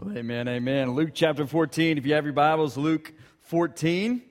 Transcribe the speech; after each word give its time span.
Well, 0.00 0.16
amen, 0.16 0.46
amen. 0.46 0.92
Luke 0.92 1.10
chapter 1.12 1.44
14. 1.44 1.98
If 1.98 2.06
you 2.06 2.14
have 2.14 2.22
your 2.22 2.32
Bibles, 2.32 2.76
Luke 2.76 3.12
14. 3.40 4.22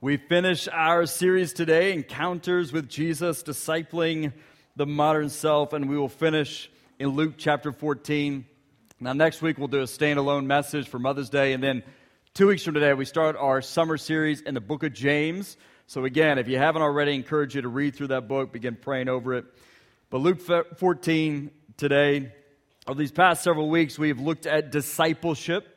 We 0.00 0.16
finish 0.16 0.68
our 0.68 1.06
series 1.06 1.52
today, 1.52 1.92
Encounters 1.92 2.72
with 2.72 2.88
Jesus, 2.88 3.42
Discipling 3.42 4.32
the 4.76 4.86
Modern 4.86 5.28
Self, 5.28 5.72
and 5.72 5.88
we 5.88 5.98
will 5.98 6.08
finish 6.08 6.70
in 7.00 7.08
Luke 7.08 7.34
chapter 7.36 7.72
14. 7.72 8.46
Now, 9.00 9.12
next 9.12 9.42
week 9.42 9.58
we'll 9.58 9.66
do 9.66 9.80
a 9.80 9.86
standalone 9.86 10.46
message 10.46 10.86
for 10.88 11.00
Mother's 11.00 11.30
Day, 11.30 11.52
and 11.52 11.60
then 11.60 11.82
two 12.32 12.46
weeks 12.46 12.62
from 12.62 12.74
today 12.74 12.94
we 12.94 13.06
start 13.06 13.34
our 13.36 13.60
summer 13.60 13.98
series 13.98 14.40
in 14.40 14.54
the 14.54 14.60
book 14.60 14.84
of 14.84 14.92
James. 14.92 15.56
So, 15.88 16.04
again, 16.04 16.38
if 16.38 16.46
you 16.46 16.58
haven't 16.58 16.82
already, 16.82 17.10
I 17.10 17.14
encourage 17.16 17.56
you 17.56 17.62
to 17.62 17.68
read 17.68 17.96
through 17.96 18.06
that 18.08 18.28
book, 18.28 18.52
begin 18.52 18.76
praying 18.76 19.08
over 19.08 19.34
it. 19.34 19.46
But 20.10 20.18
Luke 20.18 20.40
14 20.40 21.50
today, 21.76 22.32
over 22.86 22.98
these 22.98 23.12
past 23.12 23.42
several 23.42 23.70
weeks, 23.70 23.98
we 23.98 24.08
have 24.08 24.20
looked 24.20 24.46
at 24.46 24.70
discipleship. 24.70 25.68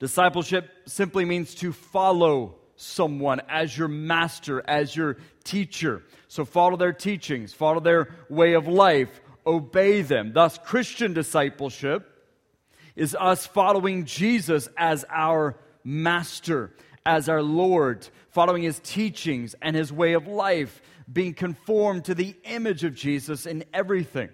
Discipleship 0.00 0.68
simply 0.86 1.24
means 1.24 1.54
to 1.56 1.72
follow 1.72 2.56
someone 2.74 3.40
as 3.48 3.76
your 3.76 3.88
master, 3.88 4.62
as 4.66 4.96
your 4.96 5.18
teacher. 5.44 6.02
So 6.28 6.44
follow 6.44 6.76
their 6.76 6.92
teachings, 6.92 7.52
follow 7.52 7.80
their 7.80 8.08
way 8.28 8.54
of 8.54 8.66
life, 8.66 9.20
obey 9.46 10.02
them. 10.02 10.32
Thus, 10.32 10.58
Christian 10.58 11.12
discipleship 11.12 12.06
is 12.96 13.14
us 13.14 13.46
following 13.46 14.04
Jesus 14.04 14.68
as 14.76 15.04
our 15.10 15.56
master, 15.84 16.74
as 17.06 17.28
our 17.28 17.42
Lord, 17.42 18.08
following 18.30 18.62
his 18.62 18.80
teachings 18.80 19.54
and 19.62 19.76
his 19.76 19.92
way 19.92 20.14
of 20.14 20.26
life, 20.26 20.82
being 21.12 21.34
conformed 21.34 22.06
to 22.06 22.14
the 22.14 22.34
image 22.44 22.82
of 22.82 22.94
Jesus 22.94 23.46
in 23.46 23.64
everything. 23.72 24.30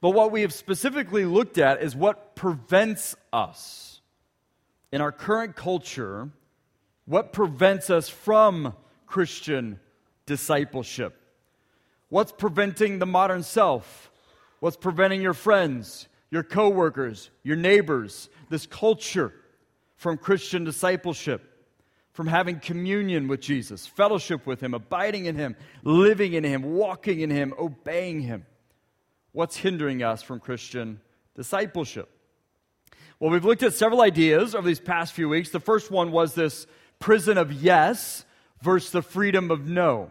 But 0.00 0.10
what 0.10 0.32
we 0.32 0.42
have 0.42 0.52
specifically 0.52 1.24
looked 1.24 1.58
at 1.58 1.82
is 1.82 1.94
what 1.94 2.34
prevents 2.34 3.14
us 3.32 4.00
in 4.92 5.00
our 5.00 5.12
current 5.12 5.56
culture, 5.56 6.30
what 7.04 7.32
prevents 7.32 7.90
us 7.90 8.08
from 8.08 8.74
Christian 9.06 9.78
discipleship. 10.26 11.16
What's 12.08 12.32
preventing 12.32 12.98
the 12.98 13.06
modern 13.06 13.42
self? 13.42 14.10
What's 14.60 14.76
preventing 14.76 15.20
your 15.20 15.34
friends, 15.34 16.08
your 16.30 16.42
coworkers, 16.42 17.30
your 17.42 17.56
neighbors, 17.56 18.28
this 18.48 18.66
culture 18.66 19.32
from 19.96 20.16
Christian 20.16 20.64
discipleship? 20.64 21.46
From 22.12 22.26
having 22.26 22.58
communion 22.58 23.28
with 23.28 23.40
Jesus, 23.40 23.86
fellowship 23.86 24.44
with 24.44 24.60
Him, 24.60 24.74
abiding 24.74 25.26
in 25.26 25.36
Him, 25.36 25.56
living 25.84 26.32
in 26.32 26.42
Him, 26.42 26.62
walking 26.62 27.20
in 27.20 27.30
Him, 27.30 27.54
obeying 27.58 28.20
Him. 28.20 28.44
What's 29.32 29.56
hindering 29.56 30.02
us 30.02 30.22
from 30.22 30.40
Christian 30.40 31.00
discipleship? 31.36 32.08
Well, 33.20 33.30
we've 33.30 33.44
looked 33.44 33.62
at 33.62 33.74
several 33.74 34.00
ideas 34.00 34.54
over 34.54 34.66
these 34.66 34.80
past 34.80 35.12
few 35.12 35.28
weeks. 35.28 35.50
The 35.50 35.60
first 35.60 35.90
one 35.90 36.10
was 36.10 36.34
this 36.34 36.66
prison 36.98 37.38
of 37.38 37.52
yes 37.52 38.24
versus 38.62 38.90
the 38.90 39.02
freedom 39.02 39.50
of 39.50 39.68
no. 39.68 40.10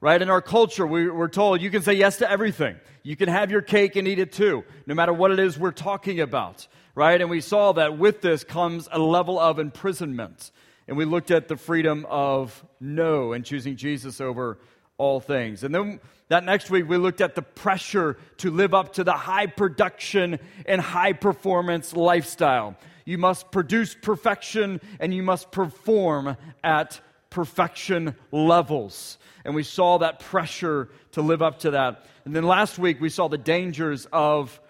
Right? 0.00 0.20
In 0.20 0.28
our 0.28 0.42
culture, 0.42 0.86
we, 0.86 1.08
are 1.08 1.28
told 1.28 1.62
you 1.62 1.70
can 1.70 1.82
say 1.82 1.94
yes 1.94 2.18
to 2.18 2.30
everything. 2.30 2.76
You 3.02 3.16
can 3.16 3.28
have 3.28 3.50
your 3.50 3.62
cake 3.62 3.96
and 3.96 4.06
eat 4.06 4.18
it 4.18 4.32
too, 4.32 4.64
no 4.86 4.94
matter 4.94 5.12
what 5.12 5.30
it 5.30 5.38
is 5.38 5.58
we're 5.58 5.70
talking 5.70 6.20
about. 6.20 6.68
Right? 6.94 7.20
And 7.20 7.30
we 7.30 7.40
saw 7.40 7.72
that 7.72 7.96
with 7.96 8.20
this 8.20 8.44
comes 8.44 8.88
a 8.92 8.98
level 8.98 9.38
of 9.38 9.58
imprisonment. 9.58 10.50
And 10.86 10.96
we 10.96 11.04
looked 11.04 11.30
at 11.30 11.48
the 11.48 11.56
freedom 11.56 12.06
of 12.08 12.64
no 12.80 13.32
and 13.32 13.44
choosing 13.44 13.76
Jesus 13.76 14.20
over 14.20 14.58
all 14.98 15.20
things. 15.20 15.64
And 15.64 15.74
then 15.74 16.00
that 16.28 16.44
next 16.44 16.70
week, 16.70 16.88
we 16.88 16.98
looked 16.98 17.20
at 17.20 17.34
the 17.34 17.42
pressure 17.42 18.18
to 18.38 18.50
live 18.50 18.74
up 18.74 18.94
to 18.94 19.04
the 19.04 19.12
high 19.12 19.46
production 19.46 20.38
and 20.66 20.80
high 20.80 21.14
performance 21.14 21.94
lifestyle. 21.94 22.76
You 23.06 23.16
must 23.16 23.50
produce 23.50 23.94
perfection 23.94 24.80
and 25.00 25.14
you 25.14 25.22
must 25.22 25.50
perform 25.50 26.36
at 26.62 27.00
perfection 27.30 28.14
levels. 28.30 29.18
And 29.44 29.54
we 29.54 29.62
saw 29.62 29.98
that 29.98 30.20
pressure 30.20 30.90
to 31.12 31.22
live 31.22 31.40
up 31.40 31.60
to 31.60 31.70
that. 31.70 32.04
And 32.26 32.36
then 32.36 32.44
last 32.44 32.78
week, 32.78 33.00
we 33.00 33.08
saw 33.08 33.28
the 33.28 33.38
dangers 33.38 34.06
of 34.12 34.60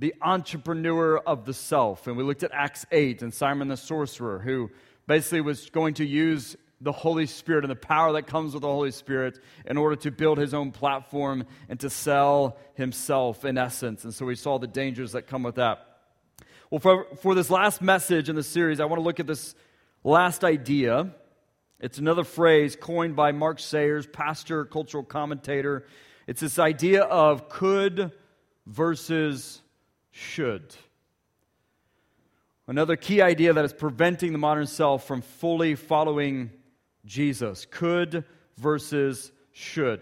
the 0.00 0.14
entrepreneur 0.20 1.18
of 1.18 1.44
the 1.44 1.54
self. 1.54 2.08
And 2.08 2.16
we 2.16 2.24
looked 2.24 2.42
at 2.42 2.50
Acts 2.52 2.84
8 2.90 3.22
and 3.22 3.32
Simon 3.32 3.68
the 3.68 3.76
sorcerer, 3.76 4.40
who 4.40 4.70
basically 5.06 5.42
was 5.42 5.70
going 5.70 5.94
to 5.94 6.04
use 6.04 6.56
the 6.84 6.92
Holy 6.92 7.24
Spirit 7.24 7.64
and 7.64 7.70
the 7.70 7.76
power 7.76 8.12
that 8.12 8.26
comes 8.26 8.52
with 8.52 8.60
the 8.60 8.68
Holy 8.68 8.90
Spirit 8.90 9.40
in 9.64 9.78
order 9.78 9.96
to 9.96 10.10
build 10.10 10.36
his 10.36 10.52
own 10.52 10.70
platform 10.70 11.44
and 11.68 11.80
to 11.80 11.88
sell 11.88 12.58
himself 12.74 13.44
in 13.44 13.56
essence. 13.56 14.04
And 14.04 14.12
so 14.12 14.26
we 14.26 14.36
saw 14.36 14.58
the 14.58 14.66
dangers 14.66 15.12
that 15.12 15.26
come 15.26 15.42
with 15.42 15.54
that. 15.54 15.88
Well, 16.70 16.80
for, 16.80 17.06
for 17.22 17.34
this 17.34 17.48
last 17.50 17.80
message 17.80 18.28
in 18.28 18.36
the 18.36 18.42
series, 18.42 18.80
I 18.80 18.84
want 18.84 19.00
to 19.00 19.04
look 19.04 19.18
at 19.18 19.26
this 19.26 19.54
last 20.02 20.44
idea. 20.44 21.10
It's 21.80 21.98
another 21.98 22.24
phrase 22.24 22.76
coined 22.76 23.16
by 23.16 23.32
Mark 23.32 23.60
Sayers, 23.60 24.06
pastor, 24.06 24.66
cultural 24.66 25.04
commentator. 25.04 25.86
It's 26.26 26.42
this 26.42 26.58
idea 26.58 27.02
of 27.02 27.48
could 27.48 28.12
versus 28.66 29.62
should. 30.10 30.74
Another 32.66 32.96
key 32.96 33.22
idea 33.22 33.54
that 33.54 33.64
is 33.64 33.72
preventing 33.72 34.32
the 34.32 34.38
modern 34.38 34.66
self 34.66 35.06
from 35.06 35.22
fully 35.22 35.74
following 35.74 36.50
Jesus. 37.04 37.66
Could 37.70 38.24
versus 38.56 39.32
should. 39.52 40.00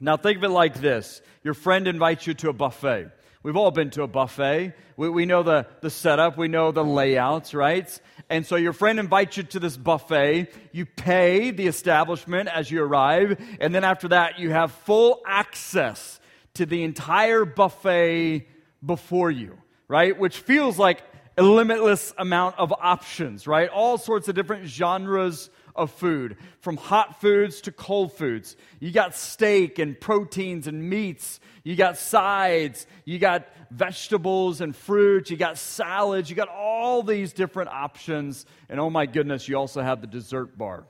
Now, 0.00 0.16
think 0.16 0.38
of 0.38 0.44
it 0.44 0.48
like 0.48 0.80
this 0.80 1.22
your 1.42 1.54
friend 1.54 1.86
invites 1.86 2.26
you 2.26 2.34
to 2.34 2.48
a 2.48 2.52
buffet. 2.52 3.10
We've 3.42 3.56
all 3.56 3.72
been 3.72 3.90
to 3.90 4.04
a 4.04 4.06
buffet. 4.06 4.72
We, 4.96 5.08
we 5.08 5.26
know 5.26 5.42
the, 5.42 5.66
the 5.80 5.90
setup, 5.90 6.38
we 6.38 6.46
know 6.46 6.70
the 6.70 6.84
layouts, 6.84 7.54
right? 7.54 8.00
And 8.30 8.46
so 8.46 8.54
your 8.54 8.72
friend 8.72 9.00
invites 9.00 9.36
you 9.36 9.42
to 9.42 9.58
this 9.58 9.76
buffet. 9.76 10.48
You 10.70 10.86
pay 10.86 11.50
the 11.50 11.66
establishment 11.66 12.48
as 12.48 12.70
you 12.70 12.82
arrive. 12.82 13.40
And 13.60 13.74
then 13.74 13.82
after 13.82 14.08
that, 14.08 14.38
you 14.38 14.50
have 14.50 14.70
full 14.70 15.22
access 15.26 16.20
to 16.54 16.66
the 16.66 16.84
entire 16.84 17.44
buffet 17.44 18.46
before 18.84 19.30
you, 19.30 19.58
right? 19.88 20.16
Which 20.16 20.38
feels 20.38 20.78
like 20.78 21.02
a 21.36 21.42
limitless 21.42 22.14
amount 22.18 22.58
of 22.58 22.72
options, 22.72 23.46
right? 23.46 23.68
All 23.68 23.98
sorts 23.98 24.28
of 24.28 24.34
different 24.36 24.66
genres 24.66 25.50
of 25.74 25.90
food, 25.90 26.36
from 26.60 26.76
hot 26.76 27.20
foods 27.20 27.62
to 27.62 27.72
cold 27.72 28.12
foods. 28.12 28.56
You 28.80 28.90
got 28.90 29.14
steak 29.14 29.78
and 29.78 29.98
proteins 29.98 30.66
and 30.66 30.88
meats. 30.88 31.40
You 31.64 31.76
got 31.76 31.96
sides. 31.96 32.86
You 33.04 33.18
got 33.18 33.46
vegetables 33.70 34.60
and 34.60 34.74
fruit. 34.74 35.30
You 35.30 35.36
got 35.36 35.58
salads. 35.58 36.28
You 36.28 36.36
got 36.36 36.48
all 36.48 37.02
these 37.02 37.32
different 37.32 37.70
options. 37.70 38.46
And 38.68 38.80
oh 38.80 38.90
my 38.90 39.06
goodness, 39.06 39.48
you 39.48 39.56
also 39.56 39.82
have 39.82 40.00
the 40.00 40.06
dessert 40.06 40.58
bar. 40.58 40.84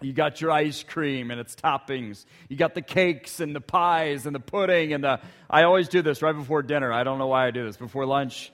You 0.00 0.12
got 0.12 0.40
your 0.40 0.50
ice 0.50 0.82
cream 0.82 1.30
and 1.30 1.40
its 1.40 1.54
toppings. 1.54 2.26
You 2.48 2.56
got 2.56 2.74
the 2.74 2.82
cakes 2.82 3.40
and 3.40 3.54
the 3.54 3.60
pies 3.60 4.26
and 4.26 4.34
the 4.34 4.40
pudding 4.40 4.92
and 4.92 5.02
the. 5.04 5.20
I 5.48 5.62
always 5.62 5.88
do 5.88 6.02
this 6.02 6.20
right 6.20 6.34
before 6.36 6.62
dinner. 6.62 6.92
I 6.92 7.04
don't 7.04 7.18
know 7.18 7.28
why 7.28 7.46
I 7.46 7.50
do 7.52 7.64
this. 7.64 7.76
Before 7.76 8.04
lunch, 8.04 8.52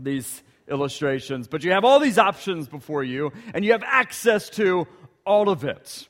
these 0.00 0.42
illustrations, 0.68 1.48
but 1.48 1.64
you 1.64 1.72
have 1.72 1.84
all 1.84 2.00
these 2.00 2.18
options 2.18 2.68
before 2.68 3.02
you, 3.02 3.32
and 3.52 3.64
you 3.64 3.72
have 3.72 3.82
access 3.84 4.48
to 4.50 4.86
all 5.24 5.48
of 5.48 5.64
it. 5.64 6.08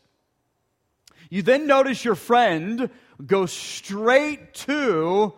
You 1.31 1.43
then 1.43 1.67
notice 1.67 2.05
your 2.05 2.15
friend 2.15 2.91
go 3.25 3.47
straight 3.47 4.55
to 4.55 5.35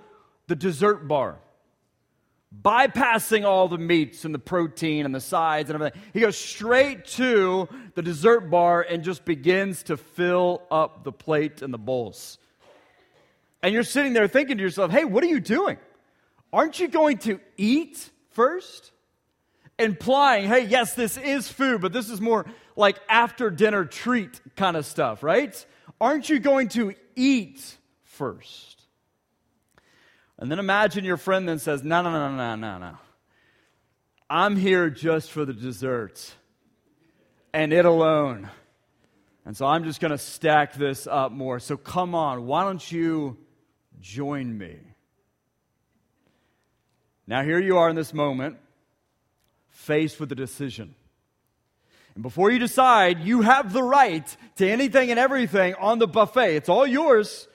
the 0.46 0.56
dessert 0.56 1.08
bar, 1.08 1.38
bypassing 2.62 3.44
all 3.44 3.68
the 3.68 3.78
meats 3.78 4.24
and 4.24 4.34
the 4.34 4.38
protein 4.38 5.04
and 5.06 5.14
the 5.14 5.20
sides 5.20 5.70
and 5.70 5.74
everything. 5.74 6.00
He 6.12 6.20
goes 6.20 6.36
straight 6.36 7.06
to 7.06 7.68
the 7.94 8.02
dessert 8.02 8.50
bar 8.50 8.82
and 8.82 9.02
just 9.02 9.24
begins 9.24 9.84
to 9.84 9.96
fill 9.96 10.62
up 10.70 11.04
the 11.04 11.12
plate 11.12 11.62
and 11.62 11.72
the 11.72 11.78
bowls. 11.78 12.38
And 13.62 13.72
you're 13.72 13.82
sitting 13.82 14.12
there 14.12 14.28
thinking 14.28 14.58
to 14.58 14.62
yourself, 14.62 14.90
hey, 14.90 15.04
what 15.04 15.24
are 15.24 15.28
you 15.28 15.40
doing? 15.40 15.78
Aren't 16.52 16.78
you 16.78 16.88
going 16.88 17.18
to 17.18 17.40
eat 17.56 18.10
first? 18.30 18.92
Implying, 19.78 20.48
hey, 20.48 20.66
yes, 20.66 20.94
this 20.94 21.16
is 21.16 21.48
food, 21.48 21.80
but 21.80 21.92
this 21.92 22.10
is 22.10 22.20
more 22.20 22.46
like 22.76 22.98
after 23.08 23.50
dinner 23.50 23.84
treat 23.84 24.40
kind 24.56 24.76
of 24.76 24.86
stuff, 24.86 25.22
right? 25.22 25.66
Aren't 26.00 26.28
you 26.28 26.38
going 26.38 26.68
to 26.70 26.94
eat 27.14 27.76
first? 28.04 28.82
And 30.38 30.50
then 30.50 30.58
imagine 30.58 31.04
your 31.04 31.16
friend 31.16 31.48
then 31.48 31.58
says, 31.58 31.82
no, 31.82 32.02
no, 32.02 32.10
no, 32.10 32.36
no, 32.36 32.54
no, 32.56 32.78
no. 32.78 32.98
I'm 34.28 34.56
here 34.56 34.90
just 34.90 35.30
for 35.30 35.44
the 35.44 35.52
desserts 35.52 36.34
and 37.54 37.72
it 37.72 37.84
alone. 37.84 38.50
And 39.44 39.56
so 39.56 39.64
I'm 39.66 39.84
just 39.84 40.00
going 40.00 40.10
to 40.10 40.18
stack 40.18 40.74
this 40.74 41.06
up 41.06 41.32
more. 41.32 41.60
So 41.60 41.76
come 41.76 42.14
on, 42.14 42.46
why 42.46 42.64
don't 42.64 42.90
you 42.90 43.38
join 44.00 44.56
me? 44.58 44.76
Now, 47.28 47.42
here 47.42 47.58
you 47.58 47.78
are 47.78 47.88
in 47.88 47.96
this 47.96 48.12
moment 48.12 48.58
faced 49.76 50.18
with 50.18 50.32
a 50.32 50.34
decision. 50.34 50.94
And 52.14 52.22
before 52.22 52.50
you 52.50 52.58
decide, 52.58 53.20
you 53.20 53.42
have 53.42 53.72
the 53.72 53.82
right 53.82 54.36
to 54.56 54.68
anything 54.68 55.10
and 55.10 55.20
everything 55.20 55.74
on 55.74 55.98
the 55.98 56.08
buffet. 56.08 56.56
It's 56.56 56.70
all 56.70 56.86
yours. 56.86 57.46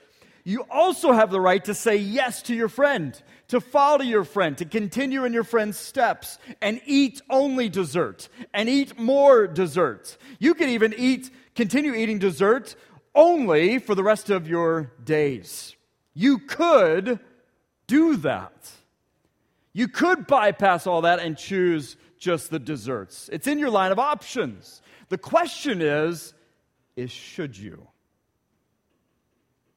You 0.44 0.64
also 0.70 1.12
have 1.12 1.30
the 1.30 1.40
right 1.40 1.64
to 1.64 1.74
say 1.74 1.96
yes 1.96 2.42
to 2.42 2.54
your 2.54 2.68
friend, 2.68 3.20
to 3.48 3.60
follow 3.60 4.02
your 4.02 4.24
friend, 4.24 4.56
to 4.58 4.64
continue 4.64 5.24
in 5.24 5.32
your 5.32 5.44
friend's 5.44 5.76
steps, 5.76 6.38
and 6.60 6.80
eat 6.86 7.20
only 7.28 7.68
dessert, 7.68 8.28
and 8.54 8.68
eat 8.68 8.98
more 8.98 9.48
dessert. 9.48 10.16
You 10.38 10.54
can 10.54 10.68
even 10.70 10.94
eat, 10.96 11.30
continue 11.54 11.92
eating 11.92 12.18
dessert 12.18 12.76
only 13.14 13.78
for 13.78 13.94
the 13.94 14.04
rest 14.04 14.30
of 14.30 14.48
your 14.48 14.92
days. 15.04 15.74
You 16.14 16.38
could 16.38 17.18
do 17.88 18.16
that. 18.18 18.70
You 19.72 19.88
could 19.88 20.26
bypass 20.26 20.86
all 20.86 21.02
that 21.02 21.18
and 21.18 21.36
choose 21.36 21.96
just 22.22 22.50
the 22.50 22.58
desserts. 22.58 23.28
It's 23.32 23.46
in 23.46 23.58
your 23.58 23.70
line 23.70 23.92
of 23.92 23.98
options. 23.98 24.80
The 25.08 25.18
question 25.18 25.82
is, 25.82 26.34
is 26.94 27.10
should 27.10 27.58
you? 27.58 27.88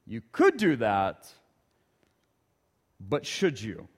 You 0.06 0.22
could 0.30 0.56
do 0.56 0.76
that, 0.76 1.26
but 3.00 3.26
should 3.26 3.60
you? 3.60 3.88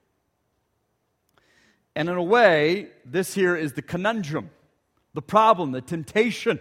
And 1.95 2.09
in 2.09 2.15
a 2.15 2.23
way, 2.23 2.87
this 3.05 3.33
here 3.33 3.55
is 3.55 3.73
the 3.73 3.81
conundrum, 3.81 4.49
the 5.13 5.21
problem, 5.21 5.71
the 5.71 5.81
temptation 5.81 6.59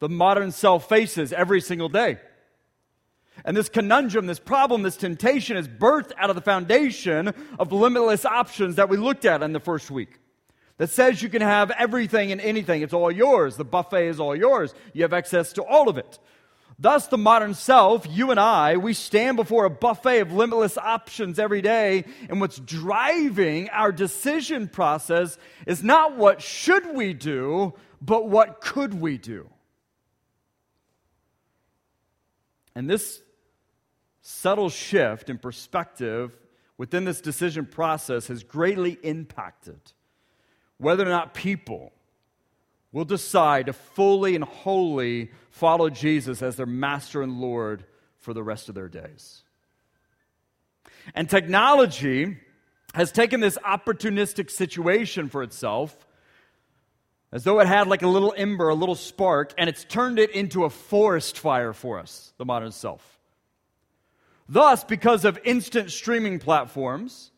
the 0.00 0.08
modern 0.08 0.50
self 0.50 0.88
faces 0.88 1.32
every 1.32 1.60
single 1.60 1.88
day. 1.88 2.18
And 3.44 3.56
this 3.56 3.68
conundrum, 3.68 4.26
this 4.26 4.40
problem, 4.40 4.82
this 4.82 4.96
temptation 4.96 5.56
is 5.56 5.68
birthed 5.68 6.12
out 6.18 6.30
of 6.30 6.36
the 6.36 6.42
foundation 6.42 7.32
of 7.58 7.72
limitless 7.72 8.24
options 8.24 8.76
that 8.76 8.88
we 8.88 8.96
looked 8.96 9.24
at 9.24 9.42
in 9.42 9.52
the 9.52 9.60
first 9.60 9.90
week. 9.90 10.18
That 10.80 10.88
says 10.88 11.22
you 11.22 11.28
can 11.28 11.42
have 11.42 11.70
everything 11.72 12.32
and 12.32 12.40
anything. 12.40 12.80
It's 12.80 12.94
all 12.94 13.12
yours. 13.12 13.58
The 13.58 13.66
buffet 13.66 14.06
is 14.06 14.18
all 14.18 14.34
yours. 14.34 14.72
You 14.94 15.02
have 15.02 15.12
access 15.12 15.52
to 15.52 15.62
all 15.62 15.90
of 15.90 15.98
it. 15.98 16.18
Thus, 16.78 17.06
the 17.06 17.18
modern 17.18 17.52
self, 17.52 18.06
you 18.08 18.30
and 18.30 18.40
I, 18.40 18.78
we 18.78 18.94
stand 18.94 19.36
before 19.36 19.66
a 19.66 19.70
buffet 19.70 20.20
of 20.20 20.32
limitless 20.32 20.78
options 20.78 21.38
every 21.38 21.60
day, 21.60 22.06
and 22.30 22.40
what's 22.40 22.58
driving 22.58 23.68
our 23.68 23.92
decision 23.92 24.68
process 24.68 25.36
is 25.66 25.84
not 25.84 26.16
what 26.16 26.40
should 26.40 26.96
we 26.96 27.12
do, 27.12 27.74
but 28.00 28.30
what 28.30 28.62
could 28.62 28.98
we 28.98 29.18
do. 29.18 29.50
And 32.74 32.88
this 32.88 33.20
subtle 34.22 34.70
shift 34.70 35.28
in 35.28 35.36
perspective 35.36 36.34
within 36.78 37.04
this 37.04 37.20
decision 37.20 37.66
process 37.66 38.28
has 38.28 38.42
greatly 38.42 38.96
impacted 39.02 39.78
whether 40.80 41.06
or 41.06 41.10
not 41.10 41.34
people 41.34 41.92
will 42.90 43.04
decide 43.04 43.66
to 43.66 43.72
fully 43.72 44.34
and 44.34 44.42
wholly 44.42 45.30
follow 45.50 45.90
Jesus 45.90 46.42
as 46.42 46.56
their 46.56 46.66
master 46.66 47.22
and 47.22 47.40
Lord 47.40 47.84
for 48.18 48.34
the 48.34 48.42
rest 48.42 48.68
of 48.68 48.74
their 48.74 48.88
days. 48.88 49.42
And 51.14 51.28
technology 51.28 52.38
has 52.94 53.12
taken 53.12 53.40
this 53.40 53.58
opportunistic 53.58 54.50
situation 54.50 55.28
for 55.28 55.42
itself 55.42 55.96
as 57.32 57.44
though 57.44 57.60
it 57.60 57.66
had 57.66 57.86
like 57.86 58.02
a 58.02 58.08
little 58.08 58.34
ember, 58.36 58.70
a 58.70 58.74
little 58.74 58.96
spark, 58.96 59.54
and 59.56 59.68
it's 59.68 59.84
turned 59.84 60.18
it 60.18 60.30
into 60.30 60.64
a 60.64 60.70
forest 60.70 61.38
fire 61.38 61.72
for 61.72 61.98
us, 61.98 62.32
the 62.38 62.44
modern 62.44 62.72
self. 62.72 63.18
Thus, 64.48 64.82
because 64.82 65.24
of 65.24 65.38
instant 65.44 65.92
streaming 65.92 66.40
platforms, 66.40 67.30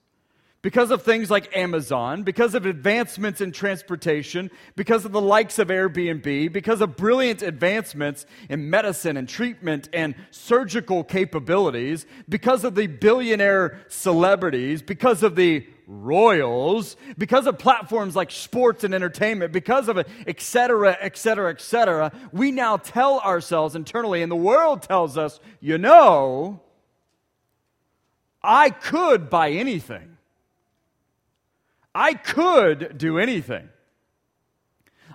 because 0.62 0.92
of 0.92 1.02
things 1.02 1.28
like 1.28 1.56
Amazon, 1.56 2.22
because 2.22 2.54
of 2.54 2.66
advancements 2.66 3.40
in 3.40 3.50
transportation, 3.50 4.48
because 4.76 5.04
of 5.04 5.10
the 5.10 5.20
likes 5.20 5.58
of 5.58 5.68
Airbnb, 5.68 6.52
because 6.52 6.80
of 6.80 6.96
brilliant 6.96 7.42
advancements 7.42 8.24
in 8.48 8.70
medicine 8.70 9.16
and 9.16 9.28
treatment 9.28 9.88
and 9.92 10.14
surgical 10.30 11.02
capabilities, 11.02 12.06
because 12.28 12.62
of 12.62 12.76
the 12.76 12.86
billionaire 12.86 13.80
celebrities, 13.88 14.82
because 14.82 15.24
of 15.24 15.34
the 15.34 15.66
royals, 15.88 16.96
because 17.18 17.48
of 17.48 17.58
platforms 17.58 18.14
like 18.14 18.30
sports 18.30 18.84
and 18.84 18.94
entertainment, 18.94 19.52
because 19.52 19.88
of 19.88 19.98
it, 19.98 20.08
et 20.28 20.40
cetera, 20.40 20.96
et 21.00 21.16
cetera, 21.16 21.50
et 21.50 21.60
cetera, 21.60 22.12
we 22.32 22.52
now 22.52 22.76
tell 22.76 23.18
ourselves 23.18 23.74
internally, 23.74 24.22
and 24.22 24.30
the 24.30 24.36
world 24.36 24.82
tells 24.82 25.18
us, 25.18 25.40
you 25.60 25.76
know, 25.76 26.60
I 28.40 28.70
could 28.70 29.28
buy 29.28 29.50
anything. 29.50 30.11
I 31.94 32.14
could 32.14 32.96
do 32.98 33.18
anything. 33.18 33.68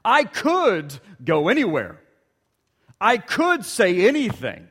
I 0.03 0.23
could 0.23 0.99
go 1.23 1.49
anywhere. 1.49 1.99
I 2.99 3.17
could 3.17 3.65
say 3.65 4.07
anything. 4.07 4.67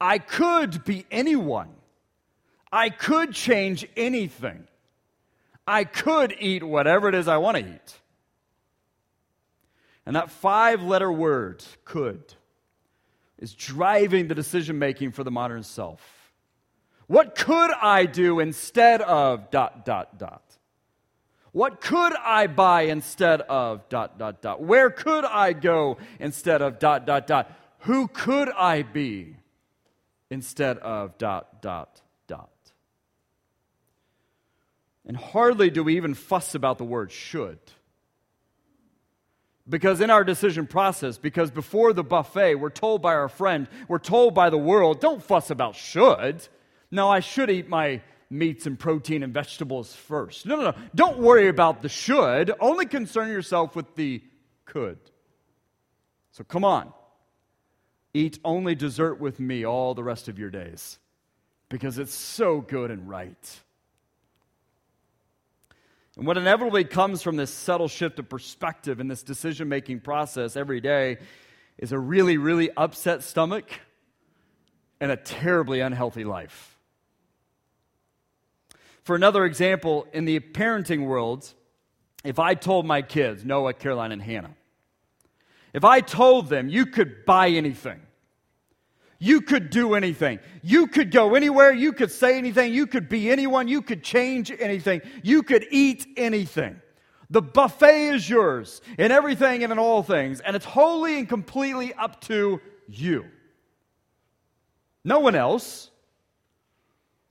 I 0.00 0.18
could 0.18 0.84
be 0.84 1.06
anyone. 1.10 1.70
I 2.72 2.90
could 2.90 3.32
change 3.32 3.86
anything. 3.96 4.66
I 5.66 5.84
could 5.84 6.34
eat 6.38 6.62
whatever 6.62 7.08
it 7.08 7.14
is 7.14 7.28
I 7.28 7.38
want 7.38 7.56
to 7.56 7.62
eat. 7.62 8.00
And 10.04 10.14
that 10.14 10.30
five 10.30 10.82
letter 10.82 11.10
word, 11.10 11.64
could, 11.84 12.34
is 13.38 13.54
driving 13.54 14.28
the 14.28 14.34
decision 14.34 14.78
making 14.78 15.12
for 15.12 15.24
the 15.24 15.30
modern 15.30 15.62
self. 15.62 16.00
What 17.06 17.34
could 17.34 17.70
I 17.70 18.06
do 18.06 18.40
instead 18.40 19.02
of 19.02 19.50
dot, 19.50 19.84
dot, 19.84 20.18
dot? 20.18 20.45
What 21.56 21.80
could 21.80 22.12
I 22.14 22.48
buy 22.48 22.82
instead 22.82 23.40
of 23.40 23.88
dot, 23.88 24.18
dot, 24.18 24.42
dot? 24.42 24.60
Where 24.62 24.90
could 24.90 25.24
I 25.24 25.54
go 25.54 25.96
instead 26.20 26.60
of 26.60 26.78
dot, 26.78 27.06
dot, 27.06 27.26
dot? 27.26 27.50
Who 27.78 28.08
could 28.08 28.50
I 28.50 28.82
be 28.82 29.36
instead 30.28 30.76
of 30.76 31.16
dot, 31.16 31.62
dot, 31.62 32.02
dot? 32.26 32.50
And 35.06 35.16
hardly 35.16 35.70
do 35.70 35.82
we 35.82 35.96
even 35.96 36.12
fuss 36.12 36.54
about 36.54 36.76
the 36.76 36.84
word 36.84 37.10
should. 37.10 37.58
Because 39.66 40.02
in 40.02 40.10
our 40.10 40.24
decision 40.24 40.66
process, 40.66 41.16
because 41.16 41.50
before 41.50 41.94
the 41.94 42.04
buffet, 42.04 42.56
we're 42.56 42.68
told 42.68 43.00
by 43.00 43.14
our 43.14 43.30
friend, 43.30 43.66
we're 43.88 43.98
told 43.98 44.34
by 44.34 44.50
the 44.50 44.58
world, 44.58 45.00
don't 45.00 45.22
fuss 45.22 45.48
about 45.48 45.74
should. 45.74 46.46
No, 46.90 47.08
I 47.08 47.20
should 47.20 47.48
eat 47.48 47.66
my 47.66 48.02
meats 48.30 48.66
and 48.66 48.78
protein 48.78 49.22
and 49.22 49.32
vegetables 49.32 49.94
first. 49.94 50.46
No, 50.46 50.56
no, 50.56 50.62
no. 50.62 50.74
Don't 50.94 51.18
worry 51.18 51.48
about 51.48 51.82
the 51.82 51.88
should. 51.88 52.52
Only 52.60 52.86
concern 52.86 53.28
yourself 53.28 53.76
with 53.76 53.94
the 53.94 54.22
could. 54.64 54.98
So 56.32 56.44
come 56.44 56.64
on. 56.64 56.92
Eat 58.12 58.38
only 58.44 58.74
dessert 58.74 59.20
with 59.20 59.38
me 59.38 59.64
all 59.64 59.94
the 59.94 60.04
rest 60.04 60.28
of 60.28 60.38
your 60.38 60.50
days 60.50 60.98
because 61.68 61.98
it's 61.98 62.14
so 62.14 62.60
good 62.60 62.90
and 62.90 63.08
right. 63.08 63.60
And 66.16 66.26
what 66.26 66.38
inevitably 66.38 66.84
comes 66.84 67.22
from 67.22 67.36
this 67.36 67.50
subtle 67.50 67.88
shift 67.88 68.18
of 68.18 68.28
perspective 68.28 69.00
in 69.00 69.08
this 69.08 69.22
decision 69.22 69.68
making 69.68 70.00
process 70.00 70.56
every 70.56 70.80
day 70.80 71.18
is 71.78 71.92
a 71.92 71.98
really, 71.98 72.38
really 72.38 72.70
upset 72.74 73.22
stomach 73.22 73.68
and 75.00 75.12
a 75.12 75.16
terribly 75.16 75.80
unhealthy 75.80 76.24
life. 76.24 76.75
For 79.06 79.14
another 79.14 79.44
example, 79.44 80.04
in 80.12 80.24
the 80.24 80.40
parenting 80.40 81.06
world, 81.06 81.54
if 82.24 82.40
I 82.40 82.54
told 82.54 82.86
my 82.86 83.02
kids, 83.02 83.44
Noah, 83.44 83.72
Caroline, 83.72 84.10
and 84.10 84.20
Hannah, 84.20 84.56
if 85.72 85.84
I 85.84 86.00
told 86.00 86.48
them 86.48 86.68
you 86.68 86.86
could 86.86 87.24
buy 87.24 87.50
anything, 87.50 88.00
you 89.20 89.42
could 89.42 89.70
do 89.70 89.94
anything. 89.94 90.40
You 90.60 90.88
could 90.88 91.12
go 91.12 91.36
anywhere. 91.36 91.70
You 91.70 91.92
could 91.92 92.10
say 92.10 92.36
anything. 92.36 92.74
You 92.74 92.88
could 92.88 93.08
be 93.08 93.30
anyone. 93.30 93.68
You 93.68 93.80
could 93.80 94.02
change 94.02 94.50
anything. 94.50 95.02
You 95.22 95.44
could 95.44 95.66
eat 95.70 96.04
anything. 96.16 96.80
The 97.30 97.42
buffet 97.42 98.08
is 98.08 98.28
yours 98.28 98.80
in 98.98 99.12
everything 99.12 99.62
and 99.62 99.70
in 99.70 99.78
all 99.78 100.02
things, 100.02 100.40
and 100.40 100.56
it's 100.56 100.64
wholly 100.64 101.16
and 101.20 101.28
completely 101.28 101.94
up 101.94 102.20
to 102.22 102.60
you. 102.88 103.24
No 105.04 105.20
one 105.20 105.36
else. 105.36 105.92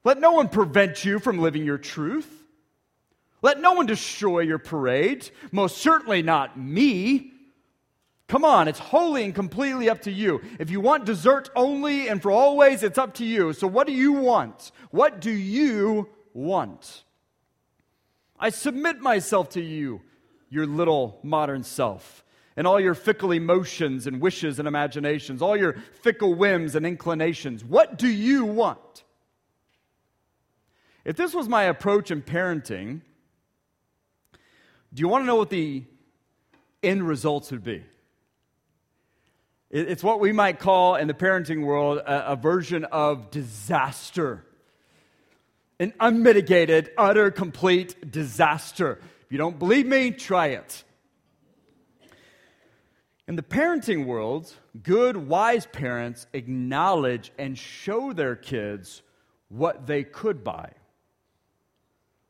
Let 0.06 0.20
no 0.20 0.34
one 0.34 0.48
prevent 0.48 1.04
you 1.04 1.20
from 1.20 1.40
living 1.40 1.66
your 1.66 1.80
truth. 1.80 2.32
Let 3.42 3.60
no 3.60 3.74
one 3.74 3.88
destroy 3.88 4.42
your 4.42 4.60
parade, 4.60 5.30
most 5.52 5.80
certainly 5.80 6.22
not 6.22 6.58
me. 6.58 7.32
Come 8.28 8.46
on, 8.46 8.68
it's 8.68 8.80
wholly 8.80 9.24
and 9.24 9.36
completely 9.36 9.90
up 9.90 10.02
to 10.04 10.12
you. 10.12 10.42
If 10.60 10.70
you 10.70 10.80
want 10.80 11.06
dessert 11.06 11.50
only 11.56 12.08
and 12.08 12.22
for 12.22 12.32
always, 12.32 12.82
it's 12.82 12.98
up 12.98 13.16
to 13.16 13.26
you. 13.26 13.54
So, 13.54 13.68
what 13.68 13.88
do 13.88 13.94
you 13.94 14.14
want? 14.14 14.72
What 14.90 15.22
do 15.22 15.32
you 15.32 16.10
want? 16.34 17.04
I 18.40 18.50
submit 18.50 19.00
myself 19.00 19.50
to 19.50 19.62
you, 19.62 20.02
your 20.50 20.66
little 20.66 21.20
modern 21.24 21.64
self, 21.64 22.24
and 22.56 22.68
all 22.68 22.80
your 22.80 22.96
fickle 22.96 23.32
emotions 23.32 24.08
and 24.08 24.22
wishes 24.22 24.60
and 24.60 24.68
imaginations, 24.68 25.42
all 25.42 25.58
your 25.58 25.76
fickle 26.02 26.34
whims 26.34 26.76
and 26.76 26.86
inclinations. 26.86 27.64
What 27.64 27.98
do 27.98 28.08
you 28.08 28.46
want? 28.46 29.05
If 31.06 31.16
this 31.16 31.34
was 31.36 31.48
my 31.48 31.64
approach 31.64 32.10
in 32.10 32.24
parenting, 32.24 33.02
do 34.92 35.02
you 35.02 35.08
want 35.08 35.22
to 35.22 35.28
know 35.28 35.36
what 35.36 35.52
the 35.52 35.84
end 36.82 37.08
results 37.08 37.52
would 37.52 37.64
be? 37.64 37.84
It's 39.70 40.04
what 40.04 40.20
we 40.20 40.32
might 40.32 40.60
call 40.60 40.96
in 40.96 41.08
the 41.08 41.14
parenting 41.14 41.64
world 41.64 42.00
a, 42.00 42.32
a 42.32 42.36
version 42.36 42.86
of 42.86 43.30
disaster. 43.30 44.46
an 45.80 45.94
unmitigated, 46.00 46.92
utter, 46.98 47.32
complete 47.32 48.12
disaster. 48.12 49.00
If 49.26 49.32
you 49.32 49.38
don't 49.38 49.60
believe 49.60 49.86
me, 49.86 50.12
try 50.12 50.48
it. 50.48 50.84
In 53.28 53.36
the 53.36 53.44
parenting 53.44 54.06
world, 54.06 54.54
good, 54.84 55.18
wise 55.18 55.66
parents 55.66 56.28
acknowledge 56.34 57.32
and 57.38 57.58
show 57.58 58.14
their 58.14 58.36
kids 58.36 59.02
what 59.50 59.88
they 59.88 60.04
could 60.04 60.44
buy, 60.44 60.72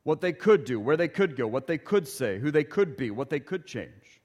what 0.06 0.20
they 0.20 0.32
could 0.32 0.64
do, 0.64 0.78
where 0.78 0.96
they 0.96 1.08
could 1.08 1.34
go, 1.34 1.48
what 1.48 1.66
they 1.66 1.78
could 1.78 2.06
say, 2.06 2.38
who 2.38 2.52
they 2.52 2.62
could 2.62 2.96
be, 2.96 3.10
what 3.10 3.28
they 3.28 3.40
could 3.40 3.66
change. 3.66 4.20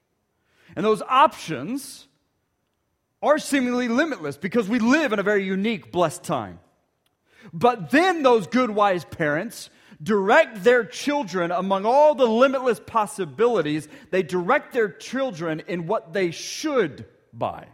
And 0.76 0.86
those 0.86 1.02
options 1.02 2.06
are 3.20 3.40
seemingly 3.40 3.88
limitless 3.88 4.38
because 4.38 4.70
we 4.70 4.78
live 4.78 5.12
in 5.12 5.18
a 5.18 5.24
very 5.24 5.44
unique, 5.44 5.92
blessed 5.92 6.24
time. 6.24 6.60
But 7.52 7.90
then 7.90 8.22
those 8.22 8.46
good, 8.46 8.70
wise 8.70 9.06
parents 9.06 9.72
direct 10.04 10.64
their 10.64 10.86
children 10.86 11.50
among 11.50 11.88
all 11.88 12.14
the 12.14 12.28
limitless 12.28 12.80
possibilities, 12.80 13.88
they 14.12 14.22
direct 14.22 14.74
their 14.74 14.90
children 14.90 15.64
in 15.68 15.88
what 15.88 16.14
they 16.14 16.30
should 16.30 17.08
buy, 17.34 17.66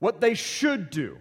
what 0.00 0.20
they 0.20 0.34
should 0.34 0.90
do, 0.90 1.16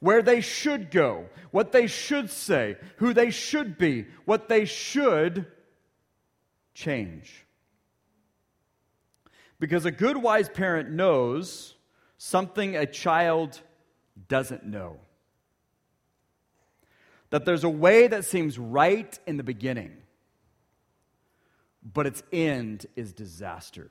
where 0.00 0.22
they 0.22 0.40
should 0.40 0.90
go, 0.90 1.26
what 1.50 1.72
they 1.72 1.86
should 1.86 2.30
say, 2.30 2.76
who 2.96 3.12
they 3.12 3.30
should 3.30 3.78
be, 3.78 4.06
what 4.24 4.48
they 4.48 4.64
should 4.64 5.46
change. 6.74 7.44
Because 9.58 9.84
a 9.84 9.90
good, 9.90 10.16
wise 10.16 10.48
parent 10.48 10.90
knows 10.90 11.74
something 12.16 12.76
a 12.76 12.86
child 12.86 13.60
doesn't 14.28 14.64
know 14.64 14.98
that 17.30 17.44
there's 17.44 17.64
a 17.64 17.68
way 17.68 18.06
that 18.06 18.24
seems 18.24 18.58
right 18.58 19.18
in 19.26 19.36
the 19.36 19.42
beginning, 19.42 19.96
but 21.82 22.06
its 22.06 22.22
end 22.32 22.86
is 22.96 23.12
disaster. 23.12 23.90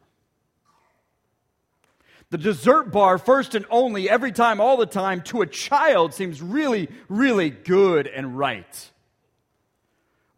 The 2.30 2.38
dessert 2.38 2.92
bar, 2.92 3.18
first 3.18 3.56
and 3.56 3.66
only, 3.70 4.10
every 4.10 4.34
time, 4.34 4.60
all 4.60 4.76
the 4.76 4.86
time, 4.86 5.22
to 5.24 5.42
a 5.42 5.48
child 5.48 6.14
seems 6.14 6.42
really, 6.42 6.90
really 7.08 7.50
good 7.50 8.06
and 8.06 8.38
right. 8.38 8.92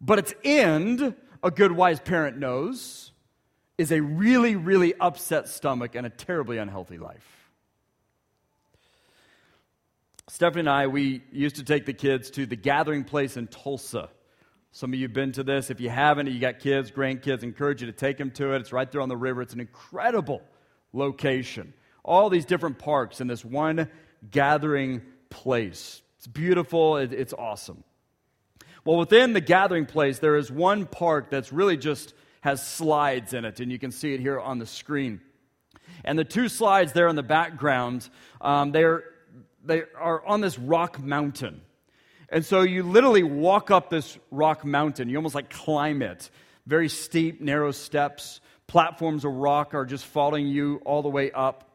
But 0.00 0.20
its 0.20 0.34
end, 0.44 1.14
a 1.42 1.50
good, 1.50 1.72
wise 1.72 1.98
parent 1.98 2.38
knows, 2.38 3.10
is 3.76 3.90
a 3.90 4.00
really, 4.00 4.54
really 4.54 4.94
upset 5.00 5.48
stomach 5.48 5.96
and 5.96 6.06
a 6.06 6.10
terribly 6.10 6.58
unhealthy 6.58 6.98
life. 6.98 7.26
Stephanie 10.28 10.60
and 10.60 10.70
I, 10.70 10.86
we 10.86 11.22
used 11.32 11.56
to 11.56 11.64
take 11.64 11.86
the 11.86 11.92
kids 11.92 12.30
to 12.32 12.46
the 12.46 12.54
gathering 12.54 13.02
place 13.02 13.36
in 13.36 13.48
Tulsa. 13.48 14.10
Some 14.70 14.92
of 14.92 14.98
you 15.00 15.06
have 15.06 15.12
been 15.12 15.32
to 15.32 15.42
this. 15.42 15.70
If 15.70 15.80
you 15.80 15.90
haven't, 15.90 16.28
you 16.28 16.38
got 16.38 16.60
kids, 16.60 16.92
grandkids, 16.92 17.42
encourage 17.42 17.80
you 17.80 17.88
to 17.88 17.92
take 17.92 18.16
them 18.16 18.30
to 18.32 18.52
it. 18.52 18.60
It's 18.60 18.72
right 18.72 18.90
there 18.92 19.00
on 19.00 19.08
the 19.08 19.16
river. 19.16 19.42
It's 19.42 19.54
an 19.54 19.60
incredible 19.60 20.40
location. 20.92 21.74
All 22.04 22.30
these 22.30 22.44
different 22.44 22.78
parks 22.78 23.20
in 23.20 23.26
this 23.26 23.44
one 23.44 23.88
gathering 24.30 25.02
place. 25.28 26.02
It's 26.18 26.26
beautiful, 26.26 26.96
it's 26.96 27.32
awesome. 27.32 27.84
Well, 28.84 28.98
within 28.98 29.32
the 29.32 29.40
gathering 29.40 29.86
place, 29.86 30.18
there 30.18 30.36
is 30.36 30.50
one 30.50 30.86
park 30.86 31.30
that's 31.30 31.52
really 31.52 31.76
just 31.76 32.14
has 32.40 32.66
slides 32.66 33.34
in 33.34 33.44
it, 33.44 33.60
and 33.60 33.70
you 33.70 33.78
can 33.78 33.90
see 33.90 34.14
it 34.14 34.20
here 34.20 34.40
on 34.40 34.58
the 34.58 34.66
screen. 34.66 35.20
And 36.04 36.18
the 36.18 36.24
two 36.24 36.48
slides 36.48 36.92
there 36.92 37.08
in 37.08 37.16
the 37.16 37.22
background, 37.22 38.08
um, 38.40 38.72
they're 38.72 39.04
they 39.64 39.82
are 39.98 40.24
on 40.26 40.40
this 40.40 40.58
rock 40.58 40.98
mountain. 40.98 41.60
And 42.28 42.44
so 42.44 42.62
you 42.62 42.82
literally 42.82 43.22
walk 43.22 43.70
up 43.70 43.90
this 43.90 44.18
rock 44.30 44.64
mountain. 44.64 45.08
You 45.08 45.16
almost 45.16 45.34
like 45.34 45.50
climb 45.50 46.00
it. 46.02 46.30
Very 46.66 46.88
steep, 46.88 47.40
narrow 47.40 47.72
steps. 47.72 48.40
Platforms 48.66 49.24
of 49.24 49.32
rock 49.32 49.74
are 49.74 49.84
just 49.84 50.04
following 50.06 50.46
you 50.46 50.80
all 50.84 51.02
the 51.02 51.08
way 51.08 51.32
up. 51.32 51.69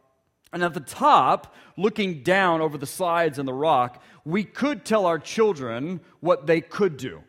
And 0.56 0.64
at 0.64 0.74
the 0.74 0.80
top, 0.80 1.54
looking 1.76 2.24
down 2.24 2.62
over 2.62 2.78
the 2.78 2.86
sides 2.86 3.40
and 3.40 3.48
the 3.48 3.54
rock, 3.54 4.02
we 4.24 4.46
could 4.46 4.86
tell 4.86 5.06
our 5.06 5.20
children 5.20 6.00
what 6.22 6.48
they 6.48 6.62
could 6.62 6.96
do. 6.96 7.22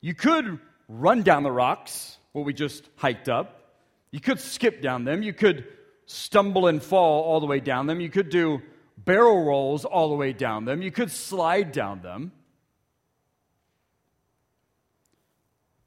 You 0.00 0.14
could 0.14 0.60
run 0.86 1.22
down 1.22 1.42
the 1.42 1.50
rocks, 1.50 2.16
what 2.30 2.44
we 2.44 2.54
just 2.54 2.88
hiked 2.94 3.28
up. 3.28 3.72
You 4.12 4.20
could 4.20 4.38
skip 4.38 4.80
down 4.80 5.04
them. 5.04 5.24
You 5.24 5.32
could 5.32 5.66
stumble 6.06 6.68
and 6.68 6.80
fall 6.80 7.24
all 7.24 7.40
the 7.40 7.46
way 7.46 7.58
down 7.58 7.88
them. 7.88 8.00
You 8.00 8.08
could 8.08 8.28
do 8.28 8.62
barrel 8.96 9.42
rolls 9.42 9.84
all 9.84 10.10
the 10.10 10.14
way 10.14 10.32
down 10.32 10.64
them. 10.64 10.80
You 10.80 10.92
could 10.92 11.10
slide 11.10 11.72
down 11.72 12.02
them. 12.02 12.30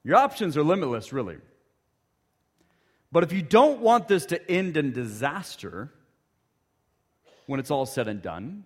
Your 0.03 0.17
options 0.17 0.58
are 0.58 0.63
limitless, 0.63 1.13
really. 1.13 1.38
But 3.15 3.24
if 3.24 3.31
you 3.31 3.41
don't 3.41 3.79
want 3.79 4.10
this 4.10 4.25
to 4.25 4.51
end 4.51 4.75
in 4.75 4.91
disaster 4.91 5.89
when 7.45 7.62
it's 7.62 7.72
all 7.72 7.86
said 7.86 8.10
and 8.10 8.22
done, 8.22 8.65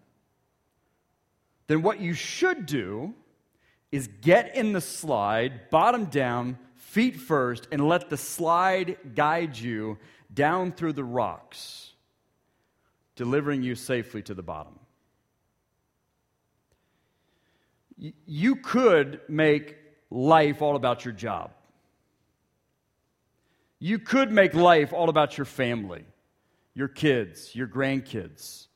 then 1.67 1.83
what 1.83 1.99
you 1.99 2.15
should 2.15 2.65
do 2.65 3.13
is 3.91 4.07
get 4.21 4.55
in 4.55 4.73
the 4.73 4.81
slide, 4.81 5.69
bottom 5.69 6.05
down, 6.05 6.57
feet 6.73 7.17
first, 7.17 7.67
and 7.71 7.87
let 7.87 8.09
the 8.09 8.17
slide 8.17 8.97
guide 9.13 9.55
you 9.55 9.99
down 10.33 10.71
through 10.71 10.93
the 10.93 11.03
rocks, 11.03 11.93
delivering 13.15 13.61
you 13.61 13.75
safely 13.75 14.23
to 14.23 14.33
the 14.33 14.41
bottom. 14.41 14.79
You 18.25 18.55
could 18.55 19.21
make 19.29 19.75
life 20.09 20.63
all 20.63 20.75
about 20.75 21.05
your 21.05 21.13
job. 21.13 21.51
You 23.79 23.97
could 23.97 24.31
make 24.31 24.53
life 24.53 24.91
all 24.91 25.09
about 25.09 25.37
your 25.37 25.45
family, 25.45 26.03
your 26.73 26.89
kids, 26.89 27.55
your 27.55 27.67
grandkids, 27.67 28.67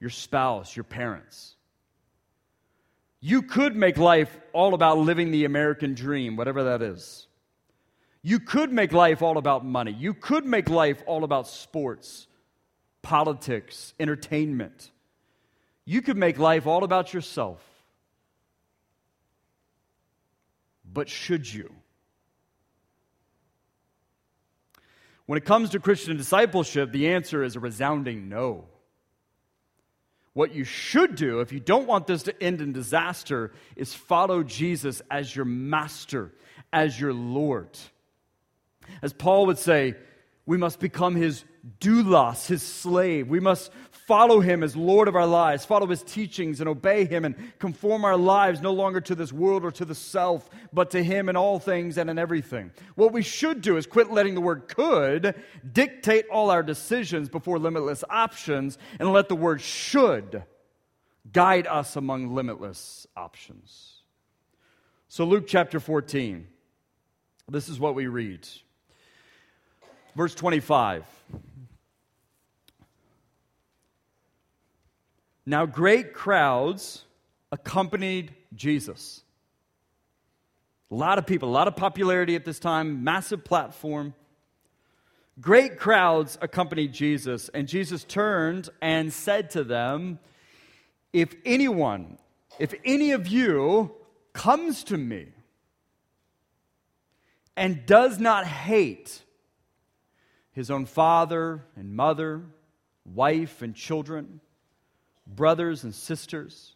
your 0.00 0.10
spouse, 0.10 0.76
your 0.76 0.84
parents. 0.84 1.56
You 3.20 3.42
could 3.42 3.74
make 3.74 3.96
life 3.96 4.38
all 4.52 4.74
about 4.74 4.98
living 4.98 5.30
the 5.30 5.44
American 5.44 5.94
dream, 5.94 6.36
whatever 6.36 6.64
that 6.64 6.82
is. 6.82 7.26
You 8.22 8.38
could 8.38 8.72
make 8.72 8.92
life 8.92 9.22
all 9.22 9.38
about 9.38 9.64
money. 9.64 9.92
You 9.92 10.12
could 10.12 10.44
make 10.44 10.68
life 10.68 11.02
all 11.06 11.24
about 11.24 11.48
sports, 11.48 12.26
politics, 13.02 13.94
entertainment. 13.98 14.90
You 15.84 16.02
could 16.02 16.16
make 16.16 16.38
life 16.38 16.66
all 16.66 16.84
about 16.84 17.14
yourself. 17.14 17.62
But 20.84 21.08
should 21.08 21.52
you? 21.52 21.72
When 25.28 25.36
it 25.36 25.44
comes 25.44 25.68
to 25.70 25.78
Christian 25.78 26.16
discipleship, 26.16 26.90
the 26.90 27.08
answer 27.08 27.42
is 27.44 27.54
a 27.54 27.60
resounding 27.60 28.30
no. 28.30 28.64
What 30.32 30.54
you 30.54 30.64
should 30.64 31.16
do, 31.16 31.40
if 31.40 31.52
you 31.52 31.60
don't 31.60 31.86
want 31.86 32.06
this 32.06 32.22
to 32.22 32.42
end 32.42 32.62
in 32.62 32.72
disaster, 32.72 33.52
is 33.76 33.92
follow 33.92 34.42
Jesus 34.42 35.02
as 35.10 35.36
your 35.36 35.44
master, 35.44 36.32
as 36.72 36.98
your 36.98 37.12
Lord. 37.12 37.68
As 39.02 39.12
Paul 39.12 39.44
would 39.48 39.58
say, 39.58 39.96
we 40.46 40.56
must 40.56 40.80
become 40.80 41.14
his 41.14 41.44
doulos, 41.78 42.46
his 42.46 42.62
slave. 42.62 43.28
We 43.28 43.38
must 43.38 43.70
follow 44.08 44.40
him 44.40 44.62
as 44.62 44.74
Lord 44.74 45.06
of 45.06 45.14
our 45.14 45.26
lives, 45.26 45.66
follow 45.66 45.86
his 45.86 46.02
teachings 46.02 46.60
and 46.60 46.68
obey 46.68 47.04
him 47.04 47.26
and 47.26 47.36
conform 47.58 48.06
our 48.06 48.16
lives 48.16 48.62
no 48.62 48.72
longer 48.72 49.02
to 49.02 49.14
this 49.14 49.34
world 49.34 49.66
or 49.66 49.70
to 49.72 49.84
the 49.84 49.94
self, 49.94 50.48
but 50.72 50.90
to 50.92 51.04
him 51.04 51.28
in 51.28 51.36
all 51.36 51.58
things 51.58 51.98
and 51.98 52.08
in 52.08 52.18
everything. 52.18 52.70
What 52.94 53.12
we 53.12 53.20
should 53.20 53.60
do 53.60 53.76
is 53.76 53.86
quit 53.86 54.10
letting 54.10 54.34
the 54.34 54.40
word 54.40 54.66
could 54.66 55.34
dictate 55.70 56.24
all 56.32 56.48
our 56.48 56.62
decisions 56.62 57.28
before 57.28 57.58
limitless 57.58 58.02
options 58.08 58.78
and 58.98 59.12
let 59.12 59.28
the 59.28 59.36
word 59.36 59.60
should 59.60 60.42
guide 61.30 61.66
us 61.66 61.94
among 61.94 62.34
limitless 62.34 63.06
options. 63.14 64.00
So, 65.08 65.24
Luke 65.24 65.46
chapter 65.46 65.80
14, 65.80 66.48
this 67.50 67.68
is 67.68 67.78
what 67.78 67.94
we 67.94 68.06
read. 68.06 68.48
Verse 70.16 70.34
25. 70.34 71.17
Now, 75.48 75.64
great 75.64 76.12
crowds 76.12 77.06
accompanied 77.50 78.34
Jesus. 78.54 79.22
A 80.90 80.94
lot 80.94 81.16
of 81.16 81.24
people, 81.24 81.48
a 81.48 81.50
lot 81.50 81.66
of 81.66 81.74
popularity 81.74 82.36
at 82.36 82.44
this 82.44 82.58
time, 82.58 83.02
massive 83.02 83.44
platform. 83.46 84.12
Great 85.40 85.78
crowds 85.78 86.36
accompanied 86.42 86.92
Jesus, 86.92 87.48
and 87.54 87.66
Jesus 87.66 88.04
turned 88.04 88.68
and 88.82 89.10
said 89.10 89.48
to 89.52 89.64
them, 89.64 90.18
If 91.14 91.34
anyone, 91.46 92.18
if 92.58 92.74
any 92.84 93.12
of 93.12 93.26
you 93.26 93.94
comes 94.34 94.84
to 94.84 94.98
me 94.98 95.28
and 97.56 97.86
does 97.86 98.18
not 98.18 98.46
hate 98.46 99.22
his 100.52 100.70
own 100.70 100.84
father 100.84 101.64
and 101.74 101.96
mother, 101.96 102.42
wife 103.06 103.62
and 103.62 103.74
children, 103.74 104.42
brothers 105.28 105.84
and 105.84 105.94
sisters, 105.94 106.74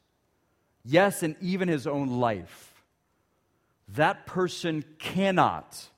yes, 0.84 1.22
and 1.22 1.36
even 1.40 1.68
his 1.68 1.86
own 1.86 2.08
life, 2.20 2.84
that 3.88 4.26
person 4.26 4.84
cannot 4.98 5.88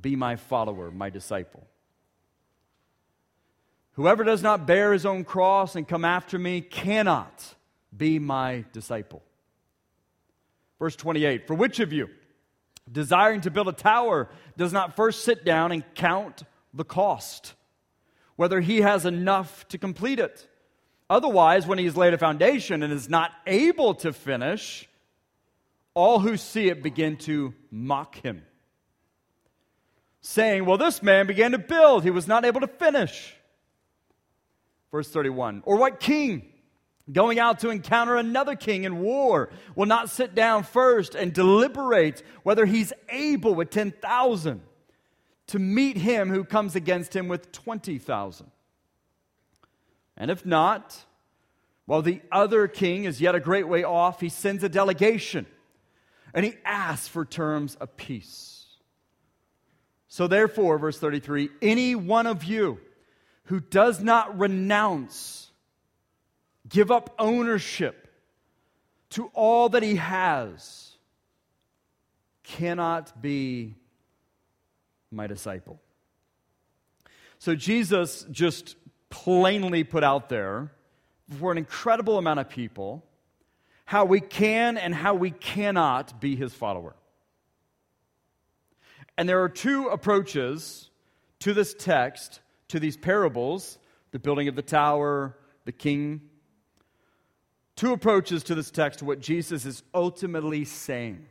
be 0.00 0.16
my 0.16 0.36
follower, 0.36 0.90
my 0.90 1.10
disciple. 1.10 1.66
Whoever 3.92 4.24
does 4.24 4.42
not 4.42 4.66
bear 4.66 4.92
his 4.92 5.06
own 5.06 5.24
cross 5.24 5.76
and 5.76 5.86
come 5.86 6.04
after 6.04 6.38
me 6.38 6.60
cannot 6.60 7.54
be 7.96 8.18
my 8.18 8.64
disciple. 8.72 9.22
Verse 10.78 10.96
28 10.96 11.46
For 11.46 11.54
which 11.54 11.78
of 11.78 11.92
you, 11.92 12.08
desiring 12.90 13.40
to 13.42 13.50
build 13.50 13.68
a 13.68 13.72
tower, 13.72 14.28
does 14.56 14.72
not 14.72 14.96
first 14.96 15.24
sit 15.24 15.44
down 15.44 15.70
and 15.70 15.84
count 15.94 16.42
the 16.72 16.84
cost, 16.84 17.54
whether 18.34 18.60
he 18.60 18.80
has 18.80 19.06
enough 19.06 19.66
to 19.68 19.78
complete 19.78 20.18
it? 20.18 20.48
Otherwise, 21.14 21.64
when 21.64 21.78
he 21.78 21.84
has 21.84 21.96
laid 21.96 22.12
a 22.12 22.18
foundation 22.18 22.82
and 22.82 22.92
is 22.92 23.08
not 23.08 23.30
able 23.46 23.94
to 23.94 24.12
finish, 24.12 24.88
all 25.94 26.18
who 26.18 26.36
see 26.36 26.68
it 26.68 26.82
begin 26.82 27.16
to 27.16 27.54
mock 27.70 28.16
him, 28.16 28.42
saying, 30.20 30.64
Well, 30.64 30.76
this 30.76 31.04
man 31.04 31.28
began 31.28 31.52
to 31.52 31.58
build, 31.58 32.02
he 32.02 32.10
was 32.10 32.26
not 32.26 32.44
able 32.44 32.62
to 32.62 32.66
finish. 32.66 33.32
Verse 34.90 35.08
31 35.08 35.62
Or 35.64 35.76
what 35.76 36.00
king? 36.00 36.50
going 37.12 37.38
out 37.38 37.60
to 37.60 37.68
encounter 37.68 38.16
another 38.16 38.56
king 38.56 38.84
in 38.84 38.98
war 39.00 39.50
will 39.76 39.86
not 39.86 40.10
sit 40.10 40.34
down 40.34 40.64
first 40.64 41.14
and 41.14 41.32
deliberate 41.32 42.22
whether 42.42 42.64
he's 42.66 42.92
able 43.10 43.54
with 43.54 43.70
10,000 43.70 44.62
to 45.48 45.58
meet 45.60 45.98
him 45.98 46.30
who 46.30 46.42
comes 46.42 46.74
against 46.74 47.14
him 47.14 47.28
with 47.28 47.52
20,000. 47.52 48.50
And 50.16 50.30
if 50.30 50.46
not, 50.46 51.04
while 51.86 52.02
the 52.02 52.22
other 52.32 52.68
king 52.68 53.04
is 53.04 53.20
yet 53.20 53.34
a 53.34 53.40
great 53.40 53.68
way 53.68 53.84
off, 53.84 54.20
he 54.20 54.28
sends 54.28 54.62
a 54.62 54.68
delegation 54.68 55.46
and 56.32 56.44
he 56.44 56.54
asks 56.64 57.08
for 57.08 57.24
terms 57.24 57.76
of 57.76 57.96
peace. 57.96 58.66
So, 60.08 60.26
therefore, 60.26 60.78
verse 60.78 60.98
33 60.98 61.50
any 61.60 61.94
one 61.94 62.26
of 62.26 62.44
you 62.44 62.80
who 63.44 63.60
does 63.60 64.00
not 64.00 64.38
renounce, 64.38 65.50
give 66.68 66.90
up 66.90 67.14
ownership 67.18 68.08
to 69.10 69.30
all 69.34 69.68
that 69.70 69.82
he 69.82 69.96
has, 69.96 70.92
cannot 72.42 73.20
be 73.20 73.74
my 75.10 75.26
disciple. 75.26 75.80
So, 77.38 77.54
Jesus 77.54 78.24
just 78.30 78.76
plainly 79.14 79.84
put 79.84 80.02
out 80.02 80.28
there 80.28 80.72
for 81.38 81.52
an 81.52 81.56
incredible 81.56 82.18
amount 82.18 82.40
of 82.40 82.48
people 82.48 83.04
how 83.84 84.04
we 84.04 84.20
can 84.20 84.76
and 84.76 84.92
how 84.92 85.14
we 85.14 85.30
cannot 85.30 86.20
be 86.20 86.34
his 86.34 86.52
follower. 86.52 86.96
And 89.16 89.28
there 89.28 89.42
are 89.42 89.48
two 89.48 89.86
approaches 89.86 90.90
to 91.40 91.54
this 91.54 91.74
text, 91.74 92.40
to 92.68 92.80
these 92.80 92.96
parables 92.96 93.78
the 94.10 94.18
building 94.18 94.46
of 94.46 94.54
the 94.54 94.62
tower, 94.62 95.36
the 95.64 95.72
king. 95.72 96.20
Two 97.74 97.92
approaches 97.92 98.44
to 98.44 98.54
this 98.54 98.70
text 98.70 99.00
to 99.00 99.04
what 99.04 99.20
Jesus 99.20 99.64
is 99.64 99.82
ultimately 99.92 100.64
saying. 100.64 101.26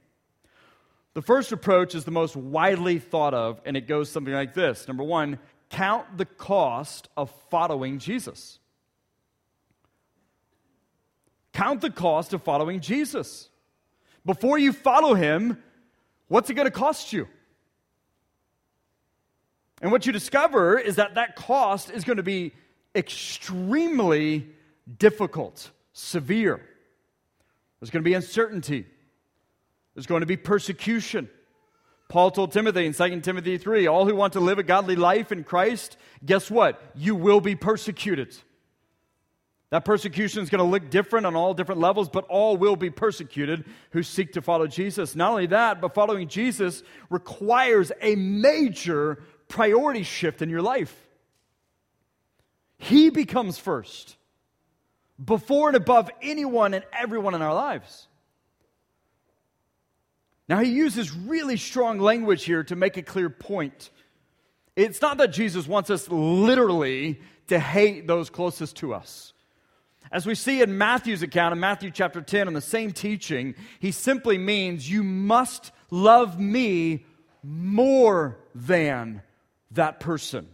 The 1.13 1.22
first 1.22 1.52
approach 1.52 1.96
is 1.96 2.04
the 2.06 2.12
most 2.12 2.36
widely 2.36 3.00
thought 3.00 3.34
of, 3.34 3.62
and 3.66 3.78
it 3.78 3.88
goes 3.88 4.10
something 4.10 4.34
like 4.34 4.54
this 4.54 4.88
Number 4.88 5.04
one, 5.04 5.40
count 5.74 6.18
the 6.18 6.25
cost 6.25 7.10
of 7.18 7.32
following 7.50 7.98
Jesus. 7.98 8.60
Count 11.51 11.82
the 11.82 11.89
cost 11.89 12.34
of 12.34 12.44
following 12.44 12.80
Jesus. 12.80 13.50
Before 14.24 14.60
you 14.60 14.72
follow 14.72 15.15
him, 15.15 15.62
what's 16.27 16.50
it 16.51 16.53
going 16.53 16.68
to 16.68 16.72
cost 16.72 17.12
you? 17.12 17.27
And 19.82 19.91
what 19.91 20.06
you 20.06 20.13
discover 20.13 20.78
is 20.78 20.97
that 20.97 21.15
that 21.15 21.36
cost 21.36 21.89
is 21.89 22.04
going 22.04 22.17
to 22.17 22.24
be 22.24 22.54
extremely 22.95 24.47
difficult, 25.00 25.71
severe. 25.91 26.62
There's 27.80 27.89
going 27.89 28.04
to 28.04 28.10
be 28.10 28.13
uncertainty. 28.13 28.86
There's 29.95 30.06
going 30.06 30.21
to 30.21 30.28
be 30.28 30.38
persecution. 30.38 31.30
Paul 32.10 32.32
told 32.32 32.52
Timothy 32.52 32.86
in 32.86 32.94
2 32.94 33.22
Timothy 33.22 33.58
3 33.58 33.88
all 33.88 34.06
who 34.06 34.16
want 34.16 34.34
to 34.34 34.39
live 34.39 34.60
a 34.60 34.63
godly 34.63 34.96
life 34.96 35.32
in 35.32 35.44
Christ, 35.44 35.98
guess 36.26 36.52
what? 36.52 36.82
You 36.96 37.16
will 37.16 37.42
be 37.42 37.56
persecuted. 37.56 38.36
That 39.74 39.86
persecution 39.86 40.44
is 40.44 40.52
going 40.52 40.60
to 40.60 40.70
look 40.70 40.92
different 40.92 41.26
on 41.26 41.36
all 41.36 41.56
different 41.56 41.82
levels, 41.82 42.08
but 42.08 42.26
all 42.26 42.58
will 42.58 42.76
be 42.76 42.92
persecuted 42.92 43.66
who 43.89 44.04
seek 44.04 44.34
to 44.34 44.42
follow 44.44 44.68
Jesus. 44.68 45.16
Not 45.16 45.32
only 45.32 45.48
that, 45.48 45.82
but 45.82 45.96
following 45.96 46.28
Jesus 46.28 46.84
requires 47.10 47.92
a 48.00 48.13
major 48.13 49.24
priority 49.48 50.04
shift 50.04 50.44
in 50.44 50.50
your 50.50 50.62
life. 50.62 50.96
He 52.78 53.10
becomes 53.10 53.58
first, 53.58 54.16
before 55.24 55.70
and 55.70 55.78
above 55.78 56.12
anyone 56.22 56.76
and 56.76 56.86
everyone 56.94 57.34
in 57.34 57.42
our 57.42 57.56
lives. 57.56 58.08
Now, 60.54 60.60
he 60.60 60.70
uses 60.70 61.12
really 61.12 61.58
strong 61.58 61.98
language 61.98 62.44
here 62.44 62.63
to 62.66 62.76
make 62.76 62.96
a 62.98 63.02
clear 63.02 63.28
point. 63.28 63.89
It's 64.76 65.02
not 65.02 65.18
that 65.18 65.30
Jesus 65.30 65.66
wants 65.66 65.89
us 65.89 66.08
literally 66.12 67.20
to 67.48 67.58
hate 67.58 68.06
those 68.06 68.30
closest 68.30 68.76
to 68.76 68.94
us. 68.94 69.34
As 70.12 70.28
we 70.28 70.36
see 70.36 70.62
in 70.62 70.78
Matthew's 70.78 71.24
account, 71.24 71.54
in 71.54 71.60
Matthew 71.60 71.89
chapter 71.89 72.22
10, 72.22 72.46
on 72.46 72.54
the 72.54 72.62
same 72.62 72.92
teaching, 72.92 73.56
he 73.80 73.92
simply 73.92 74.38
means 74.38 74.88
you 74.88 75.02
must 75.02 75.72
love 75.89 76.39
me 76.39 77.04
more 77.42 78.38
than 78.54 79.24
that 79.72 80.00
person. 80.00 80.48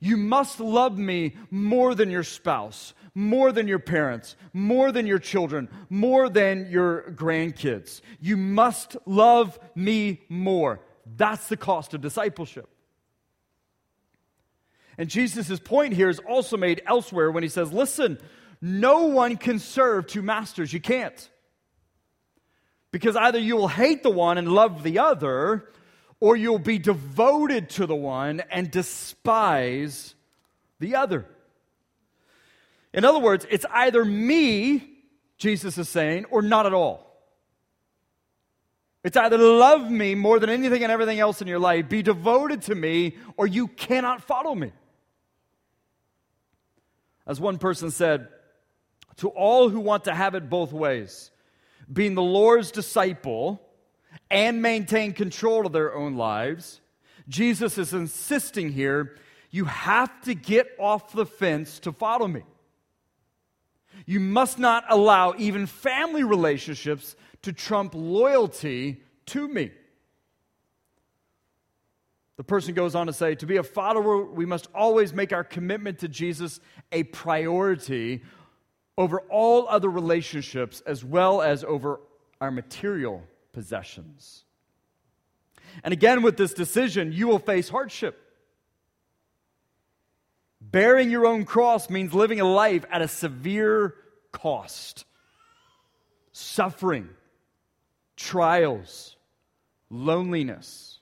You 0.00 0.16
must 0.16 0.60
love 0.60 0.98
me 0.98 1.36
more 1.50 1.94
than 1.94 2.10
your 2.10 2.22
spouse, 2.22 2.94
more 3.14 3.52
than 3.52 3.68
your 3.68 3.78
parents, 3.78 4.36
more 4.52 4.92
than 4.92 5.06
your 5.06 5.18
children, 5.18 5.68
more 5.88 6.28
than 6.28 6.70
your 6.70 7.12
grandkids. 7.12 8.00
You 8.20 8.36
must 8.36 8.96
love 9.06 9.58
me 9.74 10.22
more. 10.28 10.80
That's 11.16 11.48
the 11.48 11.56
cost 11.56 11.94
of 11.94 12.00
discipleship. 12.00 12.68
And 14.96 15.08
Jesus' 15.08 15.58
point 15.58 15.94
here 15.94 16.08
is 16.08 16.20
also 16.20 16.56
made 16.56 16.82
elsewhere 16.86 17.30
when 17.30 17.42
he 17.42 17.48
says, 17.48 17.72
Listen, 17.72 18.18
no 18.60 19.06
one 19.06 19.36
can 19.36 19.58
serve 19.58 20.06
two 20.06 20.22
masters. 20.22 20.72
You 20.72 20.80
can't. 20.80 21.28
Because 22.90 23.16
either 23.16 23.38
you 23.38 23.56
will 23.56 23.68
hate 23.68 24.02
the 24.02 24.10
one 24.10 24.38
and 24.38 24.48
love 24.48 24.84
the 24.84 25.00
other, 25.00 25.68
or 26.24 26.36
you'll 26.36 26.58
be 26.58 26.78
devoted 26.78 27.68
to 27.68 27.84
the 27.84 27.94
one 27.94 28.40
and 28.50 28.70
despise 28.70 30.14
the 30.80 30.94
other. 30.94 31.26
In 32.94 33.04
other 33.04 33.18
words, 33.18 33.46
it's 33.50 33.66
either 33.70 34.02
me, 34.06 34.88
Jesus 35.36 35.76
is 35.76 35.86
saying, 35.86 36.24
or 36.30 36.40
not 36.40 36.64
at 36.64 36.72
all. 36.72 37.20
It's 39.02 39.18
either 39.18 39.36
love 39.36 39.90
me 39.90 40.14
more 40.14 40.38
than 40.38 40.48
anything 40.48 40.82
and 40.82 40.90
everything 40.90 41.20
else 41.20 41.42
in 41.42 41.46
your 41.46 41.58
life, 41.58 41.90
be 41.90 42.00
devoted 42.00 42.62
to 42.62 42.74
me, 42.74 43.18
or 43.36 43.46
you 43.46 43.68
cannot 43.68 44.22
follow 44.22 44.54
me. 44.54 44.72
As 47.26 47.38
one 47.38 47.58
person 47.58 47.90
said, 47.90 48.28
to 49.16 49.28
all 49.28 49.68
who 49.68 49.78
want 49.78 50.04
to 50.04 50.14
have 50.14 50.34
it 50.34 50.48
both 50.48 50.72
ways, 50.72 51.30
being 51.92 52.14
the 52.14 52.22
Lord's 52.22 52.70
disciple 52.70 53.60
and 54.30 54.62
maintain 54.62 55.12
control 55.12 55.66
of 55.66 55.72
their 55.72 55.94
own 55.94 56.16
lives, 56.16 56.80
Jesus 57.28 57.78
is 57.78 57.94
insisting 57.94 58.72
here 58.72 59.16
you 59.54 59.66
have 59.66 60.20
to 60.22 60.34
get 60.34 60.66
off 60.80 61.12
the 61.12 61.24
fence 61.24 61.78
to 61.78 61.92
follow 61.92 62.26
me. 62.26 62.42
You 64.04 64.18
must 64.18 64.58
not 64.58 64.84
allow 64.88 65.34
even 65.38 65.66
family 65.66 66.24
relationships 66.24 67.14
to 67.42 67.52
trump 67.52 67.94
loyalty 67.94 69.00
to 69.26 69.46
me. 69.46 69.70
The 72.36 72.42
person 72.42 72.74
goes 72.74 72.96
on 72.96 73.06
to 73.06 73.12
say, 73.12 73.36
to 73.36 73.46
be 73.46 73.58
a 73.58 73.62
follower, 73.62 74.24
we 74.24 74.44
must 74.44 74.66
always 74.74 75.12
make 75.12 75.32
our 75.32 75.44
commitment 75.44 76.00
to 76.00 76.08
Jesus 76.08 76.58
a 76.90 77.04
priority 77.04 78.22
over 78.98 79.20
all 79.30 79.68
other 79.68 79.88
relationships 79.88 80.82
as 80.84 81.04
well 81.04 81.42
as 81.42 81.62
over 81.62 82.00
our 82.40 82.50
material 82.50 83.22
possessions. 83.54 84.44
And 85.82 85.92
again, 85.92 86.22
with 86.22 86.36
this 86.36 86.52
decision, 86.52 87.12
you 87.12 87.26
will 87.26 87.38
face 87.38 87.68
hardship. 87.68 88.20
Bearing 90.60 91.10
your 91.10 91.26
own 91.26 91.44
cross 91.44 91.88
means 91.88 92.12
living 92.14 92.40
a 92.40 92.44
life 92.44 92.84
at 92.90 93.02
a 93.02 93.08
severe 93.08 93.94
cost. 94.32 95.04
Suffering, 96.32 97.08
trials, 98.16 99.16
loneliness, 99.90 100.98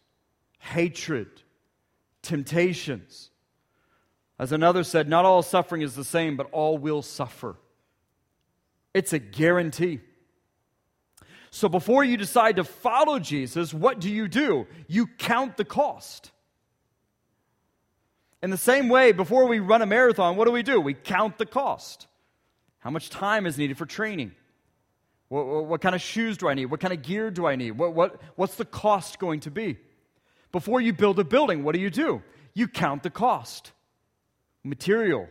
hatred, 0.58 1.28
temptations. 2.22 3.30
As 4.38 4.52
another 4.52 4.84
said, 4.84 5.08
not 5.08 5.24
all 5.24 5.42
suffering 5.42 5.82
is 5.82 5.94
the 5.94 6.04
same, 6.04 6.36
but 6.36 6.48
all 6.52 6.76
will 6.76 7.02
suffer. 7.02 7.56
It's 8.92 9.12
a 9.12 9.18
guarantee. 9.18 10.00
So 11.54 11.68
before 11.68 12.02
you 12.02 12.16
decide 12.16 12.56
to 12.56 12.64
follow 12.64 13.18
Jesus, 13.18 13.74
what 13.74 14.00
do 14.00 14.10
you 14.10 14.26
do? 14.26 14.66
You 14.88 15.06
count 15.06 15.58
the 15.58 15.66
cost. 15.66 16.30
In 18.42 18.48
the 18.48 18.56
same 18.56 18.88
way, 18.88 19.12
before 19.12 19.46
we 19.46 19.60
run 19.60 19.82
a 19.82 19.86
marathon, 19.86 20.36
what 20.36 20.46
do 20.46 20.50
we 20.52 20.62
do? 20.62 20.80
We 20.80 20.94
count 20.94 21.36
the 21.36 21.44
cost. 21.44 22.06
How 22.78 22.88
much 22.88 23.10
time 23.10 23.44
is 23.44 23.58
needed 23.58 23.76
for 23.76 23.84
training? 23.84 24.32
What, 25.28 25.46
what, 25.46 25.64
what, 25.66 25.80
kind 25.82 25.94
of 25.94 26.00
shoes 26.00 26.38
do 26.38 26.48
I 26.48 26.54
need? 26.54 26.66
What 26.66 26.80
kind 26.80 26.94
of 26.94 27.02
gear 27.02 27.30
do 27.30 27.46
I 27.46 27.56
need? 27.56 27.72
What, 27.72 27.92
what, 27.92 28.22
what's 28.34 28.54
the 28.54 28.64
cost 28.64 29.18
going 29.18 29.40
to 29.40 29.50
be? 29.50 29.76
Before 30.52 30.80
you 30.80 30.94
build 30.94 31.18
a 31.18 31.24
building, 31.24 31.64
what 31.64 31.74
do 31.74 31.82
you 31.82 31.90
do? 31.90 32.22
You 32.54 32.66
count 32.66 33.02
the 33.02 33.10
cost 33.10 33.72
material, 34.64 35.28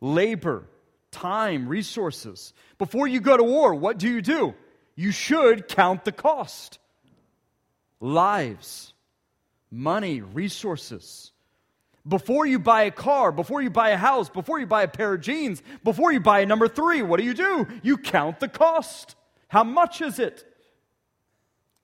labor, 0.00 0.68
time, 1.10 1.66
resources. 1.68 2.52
Before 2.78 3.08
you 3.08 3.20
go 3.20 3.36
to 3.36 3.42
war, 3.42 3.74
what 3.74 3.98
do 3.98 4.08
you 4.08 4.22
do? 4.22 4.54
You 4.96 5.10
should 5.10 5.68
count 5.68 6.04
the 6.04 6.12
cost 6.12 6.78
lives, 8.00 8.92
money, 9.70 10.20
resources. 10.20 11.32
Before 12.06 12.44
you 12.44 12.58
buy 12.58 12.82
a 12.82 12.90
car, 12.90 13.32
before 13.32 13.62
you 13.62 13.70
buy 13.70 13.90
a 13.90 13.96
house, 13.96 14.28
before 14.28 14.60
you 14.60 14.66
buy 14.66 14.82
a 14.82 14.88
pair 14.88 15.14
of 15.14 15.22
jeans, 15.22 15.62
before 15.82 16.12
you 16.12 16.20
buy 16.20 16.40
a 16.40 16.46
number 16.46 16.68
three, 16.68 17.00
what 17.00 17.18
do 17.18 17.24
you 17.24 17.32
do? 17.32 17.66
You 17.82 17.96
count 17.96 18.40
the 18.40 18.48
cost. 18.48 19.16
How 19.48 19.64
much 19.64 20.02
is 20.02 20.18
it? 20.18 20.44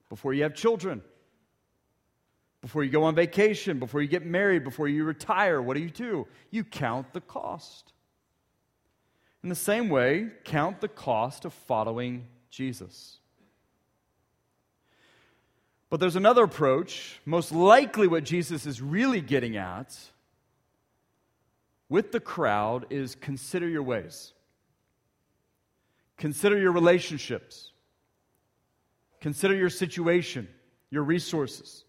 Before 0.09 0.33
you 0.33 0.43
have 0.43 0.53
children, 0.53 1.01
before 2.61 2.83
you 2.83 2.91
go 2.91 3.03
on 3.03 3.15
vacation, 3.15 3.79
before 3.79 4.01
you 4.01 4.07
get 4.07 4.25
married, 4.25 4.63
before 4.63 4.87
you 4.87 5.03
retire, 5.03 5.59
what 5.59 5.75
do 5.75 5.81
you 5.81 5.89
do? 5.89 6.27
You 6.51 6.63
count 6.63 7.13
the 7.13 7.21
cost. 7.21 7.93
In 9.41 9.49
the 9.49 9.55
same 9.55 9.89
way, 9.89 10.27
count 10.43 10.81
the 10.81 10.87
cost 10.87 11.45
of 11.45 11.53
following 11.53 12.27
Jesus. 12.51 13.17
But 15.89 15.99
there's 15.99 16.15
another 16.15 16.43
approach. 16.43 17.19
Most 17.25 17.51
likely, 17.51 18.07
what 18.07 18.23
Jesus 18.23 18.65
is 18.65 18.81
really 18.81 19.21
getting 19.21 19.57
at 19.57 19.97
with 21.89 22.13
the 22.13 22.19
crowd 22.21 22.85
is 22.89 23.15
consider 23.15 23.67
your 23.67 23.83
ways, 23.83 24.31
consider 26.17 26.57
your 26.57 26.71
relationships, 26.71 27.71
consider 29.19 29.53
your 29.53 29.69
situation, 29.69 30.47
your 30.89 31.03
resources, 31.03 31.83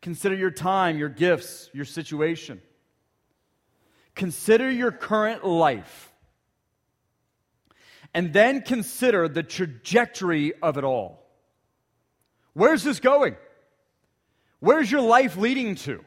consider 0.00 0.36
your 0.36 0.52
time, 0.52 0.98
your 0.98 1.08
gifts, 1.08 1.70
your 1.72 1.84
situation. 1.84 2.62
Consider 4.14 4.70
your 4.70 4.92
current 4.92 5.44
life. 5.44 6.13
And 8.14 8.32
then 8.32 8.62
consider 8.62 9.28
the 9.28 9.42
trajectory 9.42 10.54
of 10.62 10.78
it 10.78 10.84
all. 10.84 11.20
Where's 12.52 12.84
this 12.84 13.00
going? 13.00 13.36
Where's 14.60 14.90
your 14.90 15.00
life 15.00 15.36
leading 15.36 15.74
to? 15.76 16.04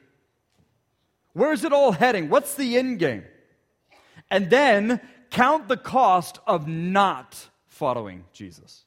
Where's 1.34 1.63
it 1.63 1.74
all 1.74 1.91
heading? 1.91 2.30
What's 2.30 2.56
the 2.56 2.78
end 2.78 2.98
game? 2.98 3.26
And 4.32 4.50
then 4.50 5.02
count 5.30 5.67
the 5.67 5.78
cost 5.78 6.39
of 6.48 6.67
not 6.67 7.50
following 7.67 8.24
Jesus. 8.34 8.86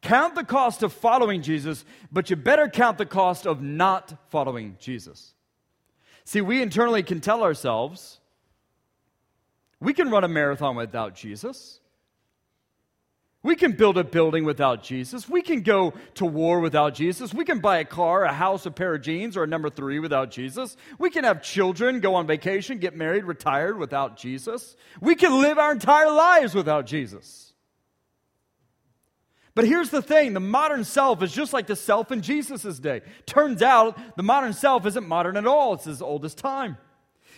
Count 0.00 0.34
the 0.34 0.44
cost 0.44 0.82
of 0.82 0.92
following 0.92 1.40
Jesus, 1.40 1.84
but 2.12 2.28
you 2.28 2.36
better 2.36 2.68
count 2.68 2.98
the 2.98 3.06
cost 3.06 3.46
of 3.46 3.62
not 3.62 4.14
following 4.28 4.76
Jesus. 4.78 5.32
See, 6.24 6.42
we 6.42 6.60
internally 6.60 7.02
can 7.02 7.20
tell 7.20 7.42
ourselves 7.42 8.20
we 9.84 9.94
can 9.94 10.10
run 10.10 10.24
a 10.24 10.28
marathon 10.28 10.76
without 10.76 11.14
Jesus. 11.14 11.80
We 13.44 13.56
can 13.56 13.72
build 13.72 13.98
a 13.98 14.04
building 14.04 14.46
without 14.46 14.82
Jesus. 14.82 15.28
We 15.28 15.42
can 15.42 15.60
go 15.60 15.92
to 16.14 16.24
war 16.24 16.60
without 16.60 16.94
Jesus. 16.94 17.34
We 17.34 17.44
can 17.44 17.60
buy 17.60 17.76
a 17.76 17.84
car, 17.84 18.24
a 18.24 18.32
house, 18.32 18.64
a 18.64 18.70
pair 18.70 18.94
of 18.94 19.02
jeans, 19.02 19.36
or 19.36 19.44
a 19.44 19.46
number 19.46 19.68
three 19.68 19.98
without 19.98 20.30
Jesus. 20.30 20.78
We 20.98 21.10
can 21.10 21.24
have 21.24 21.42
children, 21.42 22.00
go 22.00 22.14
on 22.14 22.26
vacation, 22.26 22.78
get 22.78 22.96
married, 22.96 23.24
retired 23.24 23.76
without 23.78 24.16
Jesus. 24.16 24.76
We 24.98 25.14
can 25.14 25.42
live 25.42 25.58
our 25.58 25.72
entire 25.72 26.10
lives 26.10 26.54
without 26.54 26.86
Jesus. 26.86 27.52
But 29.54 29.66
here's 29.66 29.90
the 29.90 30.02
thing 30.02 30.32
the 30.32 30.40
modern 30.40 30.84
self 30.84 31.22
is 31.22 31.30
just 31.30 31.52
like 31.52 31.66
the 31.66 31.76
self 31.76 32.10
in 32.10 32.22
Jesus' 32.22 32.78
day. 32.78 33.02
Turns 33.26 33.60
out 33.60 34.16
the 34.16 34.22
modern 34.22 34.54
self 34.54 34.86
isn't 34.86 35.06
modern 35.06 35.36
at 35.36 35.46
all, 35.46 35.74
it's 35.74 35.86
as 35.86 36.00
old 36.00 36.24
as 36.24 36.34
time. 36.34 36.78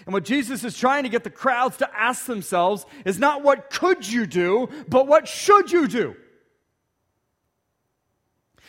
And 0.04 0.12
what 0.12 0.24
Jesus 0.24 0.62
is 0.62 0.76
trying 0.76 1.04
to 1.04 1.08
get 1.08 1.24
the 1.24 1.30
crowds 1.30 1.78
to 1.78 1.98
ask 1.98 2.26
themselves 2.26 2.86
is 3.04 3.18
not 3.18 3.42
what 3.42 3.70
could 3.70 4.06
you 4.06 4.26
do, 4.26 4.68
but 4.88 5.06
what 5.06 5.26
should 5.26 5.72
you 5.72 5.88
do? 5.88 6.14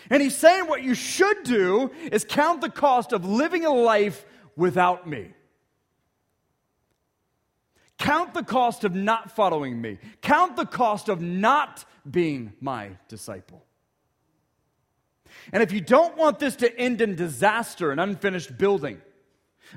And 0.09 0.21
he's 0.21 0.37
saying 0.37 0.67
what 0.67 0.83
you 0.83 0.93
should 0.93 1.43
do 1.43 1.91
is 2.11 2.23
count 2.23 2.61
the 2.61 2.69
cost 2.69 3.11
of 3.11 3.25
living 3.25 3.65
a 3.65 3.73
life 3.73 4.25
without 4.55 5.07
me. 5.07 5.31
Count 7.97 8.33
the 8.33 8.43
cost 8.43 8.83
of 8.83 8.93
not 8.93 9.31
following 9.31 9.81
me. 9.81 9.97
Count 10.21 10.55
the 10.55 10.65
cost 10.65 11.09
of 11.09 11.21
not 11.21 11.83
being 12.09 12.53
my 12.61 12.91
disciple. 13.07 13.65
And 15.51 15.63
if 15.63 15.71
you 15.71 15.81
don't 15.81 16.15
want 16.17 16.39
this 16.39 16.55
to 16.57 16.79
end 16.79 17.01
in 17.01 17.15
disaster, 17.15 17.91
an 17.91 17.99
unfinished 17.99 18.57
building, 18.57 19.01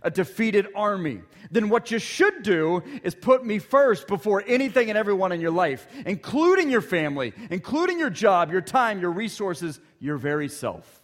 a 0.03 0.11
defeated 0.11 0.69
army, 0.75 1.23
then 1.51 1.69
what 1.69 1.91
you 1.91 1.99
should 1.99 2.43
do 2.43 2.83
is 3.03 3.15
put 3.15 3.45
me 3.45 3.59
first 3.59 4.07
before 4.07 4.43
anything 4.47 4.89
and 4.89 4.99
everyone 4.99 5.33
in 5.33 5.41
your 5.41 5.51
life, 5.51 5.87
including 6.07 6.71
your 6.71 6.81
family, 6.81 7.33
including 7.51 7.99
your 7.99 8.11
job, 8.11 8.51
your 8.53 8.61
time, 8.61 9.01
your 9.01 9.11
resources, 9.11 9.81
your 9.99 10.17
very 10.17 10.49
self. 10.49 11.03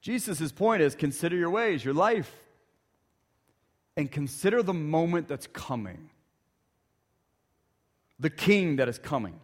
Jesus' 0.00 0.52
point 0.52 0.82
is 0.82 0.94
consider 0.94 1.36
your 1.36 1.50
ways, 1.50 1.84
your 1.84 1.94
life, 1.94 2.30
and 3.96 4.10
consider 4.10 4.62
the 4.62 4.74
moment 4.74 5.28
that's 5.28 5.46
coming, 5.46 6.10
the 8.18 8.30
king 8.30 8.76
that 8.76 8.88
is 8.88 8.98
coming. 8.98 9.40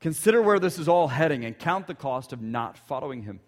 Consider 0.00 0.40
where 0.40 0.58
this 0.58 0.78
is 0.78 0.88
all 0.88 1.08
heading 1.08 1.44
and 1.44 1.58
count 1.58 1.86
the 1.86 1.94
cost 1.94 2.32
of 2.32 2.40
not 2.40 2.78
following 2.78 3.24
him. 3.24 3.40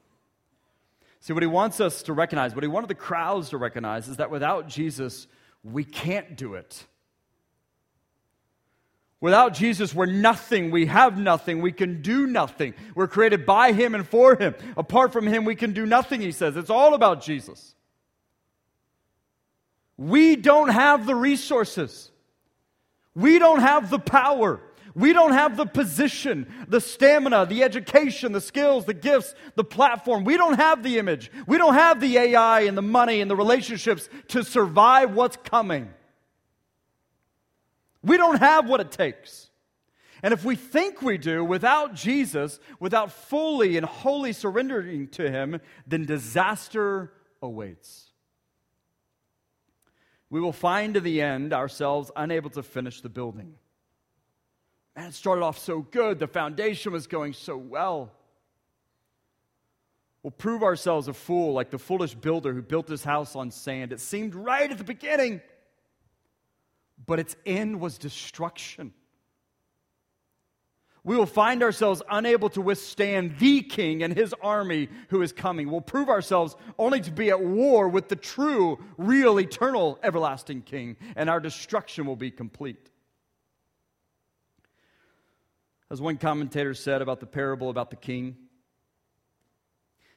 See, 1.21 1.33
what 1.33 1.43
he 1.43 1.47
wants 1.47 1.81
us 1.81 2.03
to 2.05 2.13
recognize, 2.13 2.55
what 2.55 2.65
he 2.65 2.69
wanted 2.69 2.89
the 2.89 2.95
crowds 2.95 3.51
to 3.51 3.59
recognize, 3.59 4.09
is 4.09 4.17
that 4.17 4.31
without 4.31 4.69
Jesus, 4.69 5.27
we 5.63 5.85
can't 5.85 6.37
do 6.37 6.55
it. 6.55 6.87
Without 9.21 9.53
Jesus, 9.53 9.95
we're 9.95 10.07
nothing. 10.07 10.71
We 10.71 10.87
have 10.87 11.19
nothing. 11.19 11.61
We 11.61 11.73
can 11.73 12.01
do 12.01 12.27
nothing. 12.27 12.73
We're 12.95 13.07
created 13.07 13.45
by 13.45 13.73
Him 13.73 13.95
and 13.95 14.09
for 14.09 14.35
Him. 14.35 14.55
Apart 14.79 15.13
from 15.13 15.27
Him, 15.27 15.45
we 15.45 15.55
can 15.55 15.75
do 15.75 15.85
nothing, 15.85 16.23
He 16.23 16.33
says. 16.33 16.57
It's 16.57 16.71
all 16.71 16.95
about 16.95 17.23
Jesus. 17.23 17.75
We 19.99 20.37
don't 20.37 20.71
have 20.71 21.05
the 21.05 21.15
resources, 21.15 22.11
we 23.15 23.39
don't 23.39 23.61
have 23.61 23.91
the 23.91 23.99
power. 23.99 24.61
We 24.95 25.13
don't 25.13 25.33
have 25.33 25.57
the 25.57 25.67
position, 25.67 26.53
the 26.69 26.81
stamina, 26.81 27.47
the 27.47 27.63
education, 27.63 28.33
the 28.33 28.41
skills, 28.41 28.87
the 28.87 28.95
gifts, 28.95 29.35
the 29.55 29.65
platform. 29.65 30.25
We 30.25 30.37
don't 30.37 30.59
have 30.59 30.83
the 30.83 30.99
image. 30.99 31.31
We 31.47 31.59
don't 31.59 31.75
have 31.75 32.01
the 32.01 32.19
AI 32.19 32.63
and 32.63 32.77
the 32.77 32.83
money 32.83 33.21
and 33.21 33.31
the 33.31 33.37
relationships 33.37 34.09
to 34.29 34.43
survive 34.43 35.15
what's 35.15 35.37
coming. 35.37 35.91
We 38.03 38.17
don't 38.17 38.39
have 38.39 38.69
what 38.69 38.81
it 38.81 38.91
takes. 38.91 39.51
And 40.23 40.35
if 40.35 40.45
we 40.45 40.57
think 40.57 41.03
we 41.03 41.19
do 41.19 41.45
without 41.45 41.95
Jesus, 41.95 42.59
without 42.79 43.13
fully 43.13 43.77
and 43.77 43.87
wholly 43.87 44.33
surrendering 44.33 45.09
to 45.09 45.31
Him, 45.31 45.61
then 45.87 46.05
disaster 46.05 47.13
awaits. 47.41 48.11
We 50.29 50.41
will 50.41 50.53
find 50.53 50.97
in 50.97 51.05
the 51.05 51.23
end 51.23 51.53
ourselves 51.53 52.11
unable 52.15 52.51
to 52.51 52.63
finish 52.63 53.01
the 53.01 53.09
building. 53.09 53.55
Man, 54.97 55.09
it 55.09 55.15
started 55.15 55.43
off 55.43 55.59
so 55.59 55.81
good. 55.81 56.19
The 56.19 56.27
foundation 56.27 56.93
was 56.93 57.07
going 57.07 57.33
so 57.33 57.57
well. 57.57 58.13
We'll 60.23 60.31
prove 60.33 60.63
ourselves 60.63 61.09
a 61.09 61.15
fool 61.15 61.55
like 61.55 61.71
the 61.71 61.79
foolish 61.79 62.15
builder 62.15 62.53
who 62.53 62.61
built 62.61 62.89
his 62.89 63.03
house 63.03 63.35
on 63.35 63.51
sand. 63.51 63.93
It 63.93 64.01
seemed 64.01 64.35
right 64.35 64.71
at 64.71 64.77
the 64.77 64.85
beginning, 64.85 65.41
but 67.07 67.19
its 67.19 67.37
end 67.47 67.81
was 67.81 67.97
destruction. 67.97 68.93
We 71.03 71.17
will 71.17 71.25
find 71.25 71.63
ourselves 71.63 72.03
unable 72.11 72.51
to 72.51 72.61
withstand 72.61 73.39
the 73.39 73.63
king 73.63 74.03
and 74.03 74.15
his 74.15 74.35
army 74.43 74.91
who 75.09 75.23
is 75.23 75.33
coming. 75.33 75.71
We'll 75.71 75.81
prove 75.81 76.11
ourselves 76.11 76.57
only 76.79 77.01
to 77.01 77.11
be 77.11 77.31
at 77.31 77.43
war 77.43 77.89
with 77.89 78.09
the 78.09 78.17
true, 78.17 78.79
real, 78.99 79.41
eternal, 79.41 79.99
everlasting 80.03 80.63
king, 80.63 80.99
and 81.17 81.31
our 81.31 81.41
destruction 81.41 82.05
will 82.05 82.17
be 82.17 82.31
complete. 82.31 82.90
As 85.91 86.01
one 86.01 86.19
commentator 86.19 86.73
said 86.75 87.03
about 87.03 87.21
the 87.21 87.27
parable 87.27 87.69
about 87.69 87.91
the 87.91 87.97
king, 87.97 88.37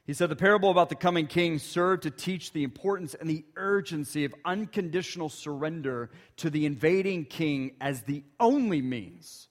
He 0.04 0.12
said 0.12 0.28
the 0.28 0.36
parable 0.36 0.70
about 0.70 0.90
the 0.90 0.94
coming 0.94 1.26
king 1.26 1.58
served 1.58 2.02
to 2.02 2.10
teach 2.10 2.52
the 2.52 2.62
importance 2.62 3.14
and 3.14 3.28
the 3.28 3.44
urgency 3.56 4.24
of 4.24 4.34
unconditional 4.44 5.30
surrender 5.30 6.10
to 6.36 6.50
the 6.50 6.66
invading 6.66 7.24
king 7.24 7.72
as 7.80 8.02
the 8.02 8.22
only 8.38 8.82
means 8.82 9.48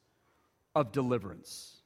of 0.75 0.91
deliverance. 0.91 1.77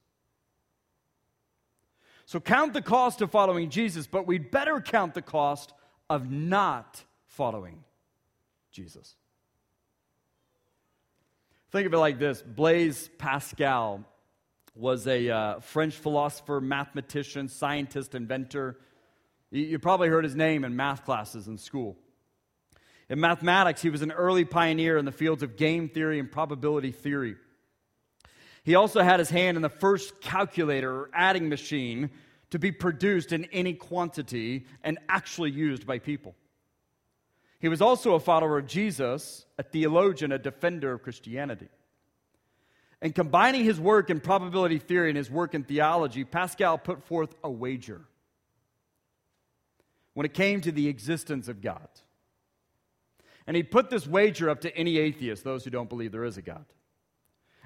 So 2.26 2.42
count 2.42 2.74
the 2.74 2.82
cost 2.82 3.22
of 3.22 3.32
following 3.32 3.70
Jesus, 3.70 4.06
but 4.06 4.28
we'd 4.28 4.52
better 4.52 4.82
count 4.82 5.14
the 5.14 5.22
cost 5.22 5.72
of 6.10 6.30
not 6.30 7.02
following 7.26 7.86
Jesus. 8.72 9.16
Think 11.72 11.88
of 11.88 11.94
it 11.94 11.98
like 11.98 12.20
this 12.20 12.42
Blaise 12.42 13.10
Pascal 13.18 14.04
was 14.78 15.08
a 15.08 15.30
uh, 15.30 15.60
French 15.60 15.96
philosopher, 15.96 16.62
mathematician, 16.62 17.48
scientist, 17.50 18.16
inventor. 18.16 18.78
You, 19.52 19.64
you 19.64 19.80
probably 19.80 20.10
heard 20.10 20.24
his 20.24 20.36
name 20.36 20.64
in 20.64 20.76
math 20.76 21.06
classes 21.06 21.48
in 21.48 21.58
school. 21.58 21.98
In 23.10 23.20
mathematics, 23.20 23.82
he 23.82 23.90
was 23.90 24.02
an 24.02 24.12
early 24.12 24.46
pioneer 24.46 24.98
in 24.98 25.06
the 25.06 25.12
fields 25.12 25.42
of 25.42 25.56
game 25.56 25.90
theory 25.90 26.20
and 26.20 26.32
probability 26.32 26.92
theory. 26.92 27.36
He 28.64 28.76
also 28.76 29.02
had 29.02 29.20
his 29.20 29.30
hand 29.30 29.56
in 29.56 29.62
the 29.62 29.70
first 29.70 30.20
calculator 30.20 30.94
or 30.94 31.10
adding 31.14 31.48
machine 31.48 32.10
to 32.50 32.60
be 32.60 32.72
produced 32.72 33.32
in 33.32 33.46
any 33.46 33.74
quantity 33.74 34.66
and 34.84 35.00
actually 35.08 35.52
used 35.52 35.86
by 35.86 36.00
people. 36.00 36.36
He 37.60 37.70
was 37.70 37.82
also 37.82 38.14
a 38.14 38.20
follower 38.20 38.58
of 38.58 38.68
Jesus, 38.68 39.46
a 39.58 39.64
theologian, 39.64 40.32
a 40.32 40.38
defender 40.38 40.94
of 40.94 41.02
Christianity. 41.02 41.70
And 43.02 43.14
combining 43.14 43.64
his 43.64 43.80
work 43.80 44.10
in 44.10 44.20
probability 44.20 44.80
theory 44.80 45.10
and 45.10 45.18
his 45.18 45.30
work 45.30 45.54
in 45.54 45.64
theology, 45.64 46.24
Pascal 46.24 46.78
put 46.78 47.04
forth 47.04 47.36
a 47.44 47.50
wager 47.50 48.02
when 50.14 50.26
it 50.26 50.34
came 50.34 50.62
to 50.62 50.72
the 50.72 50.88
existence 50.88 51.48
of 51.48 51.62
God. 51.62 51.88
And 53.46 53.56
he 53.56 53.64
put 53.64 53.90
this 53.90 54.08
wager 54.08 54.50
up 54.50 54.62
to 54.62 54.76
any 54.76 54.98
atheist, 54.98 55.44
those 55.44 55.64
who 55.64 55.70
don't 55.70 55.90
believe 55.90 56.12
there 56.12 56.26
is 56.26 56.38
a 56.38 56.42
God. 56.42 56.66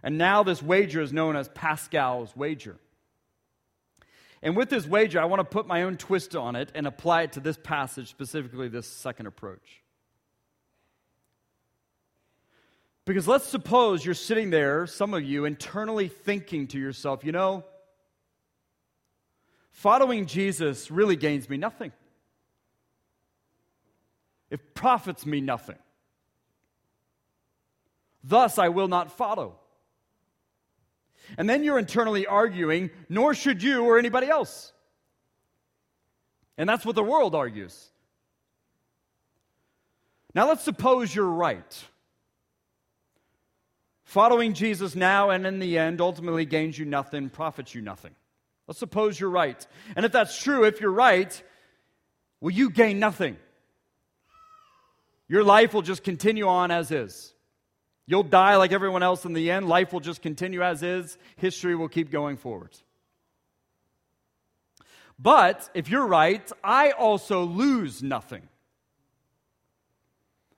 And 0.04 0.18
now 0.18 0.44
this 0.44 0.62
wager 0.62 1.02
is 1.02 1.14
known 1.14 1.36
as 1.36 1.48
Pascal's 1.50 2.36
wager. 2.36 2.78
And 4.44 4.58
with 4.58 4.70
this 4.70 4.86
wager, 4.86 5.22
I 5.22 5.26
want 5.26 5.40
to 5.40 5.46
put 5.46 5.68
my 5.68 5.84
own 5.84 5.98
twist 5.98 6.36
on 6.36 6.56
it 6.56 6.72
and 6.76 6.88
apply 6.88 7.24
it 7.24 7.34
to 7.34 7.40
this 7.40 7.58
passage, 7.58 8.10
specifically 8.10 8.68
this 8.68 8.88
second 8.88 9.28
approach. 9.28 9.81
Because 13.06 13.28
let's 13.28 13.46
suppose 13.46 14.06
you're 14.06 14.14
sitting 14.14 14.52
there, 14.52 14.86
some 14.86 15.14
of 15.14 15.24
you, 15.24 15.46
internally 15.46 16.08
thinking 16.08 16.68
to 16.68 16.80
yourself, 16.80 17.24
you 17.24 17.32
know, 17.32 17.64
following 19.72 20.28
Jesus 20.28 20.92
really 20.92 21.16
gains 21.16 21.50
me 21.50 21.58
nothing. 21.58 21.92
It 24.52 24.76
profits 24.76 25.26
me 25.26 25.42
nothing. 25.42 25.78
Thus, 28.24 28.60
I 28.60 28.70
will 28.70 28.88
not 28.88 29.18
follow. 29.18 29.56
And 31.38 31.50
then 31.50 31.64
you're 31.64 31.80
internally 31.80 32.28
arguing, 32.28 32.92
nor 33.10 33.34
should 33.34 33.64
you 33.64 33.84
or 33.84 33.98
anybody 33.98 34.28
else. 34.28 34.74
And 36.58 36.70
that's 36.70 36.86
what 36.86 36.96
the 36.96 37.04
world 37.04 37.34
argues. 37.34 37.90
Now, 40.36 40.48
let's 40.48 40.64
suppose 40.64 41.14
you're 41.16 41.26
right. 41.26 41.86
Following 44.12 44.52
Jesus 44.52 44.94
now 44.94 45.30
and 45.30 45.48
in 45.48 45.60
the 45.60 45.78
end 45.78 46.02
ultimately 46.02 46.44
gains 46.44 46.78
you 46.78 46.84
nothing, 46.84 47.30
profits 47.30 47.74
you 47.74 47.82
nothing. 47.82 48.12
Let's 48.68 48.78
suppose 48.78 49.18
you're 49.18 49.30
right. 49.30 49.66
And 49.96 50.06
if 50.06 50.12
that's 50.12 50.38
true, 50.44 50.66
if 50.66 50.82
you're 50.82 50.92
right, 50.92 51.42
will 52.42 52.52
you 52.52 52.72
gain 52.72 53.00
nothing? 53.00 53.38
Your 55.30 55.46
life 55.46 55.74
will 55.74 55.82
just 55.82 56.04
continue 56.04 56.46
on 56.46 56.72
as 56.72 56.92
is. 56.92 57.34
You'll 58.06 58.24
die 58.24 58.58
like 58.58 58.74
everyone 58.74 59.02
else 59.02 59.24
in 59.24 59.32
the 59.32 59.50
end. 59.50 59.70
Life 59.70 59.94
will 59.94 60.02
just 60.02 60.22
continue 60.22 60.62
as 60.62 60.84
is. 60.84 61.18
History 61.38 61.78
will 61.78 61.88
keep 61.88 62.12
going 62.12 62.36
forward. 62.36 62.78
But 65.18 65.70
if 65.74 65.88
you're 65.90 66.06
right, 66.06 66.52
I 66.62 66.92
also 66.92 67.46
lose 67.46 68.04
nothing. 68.04 68.42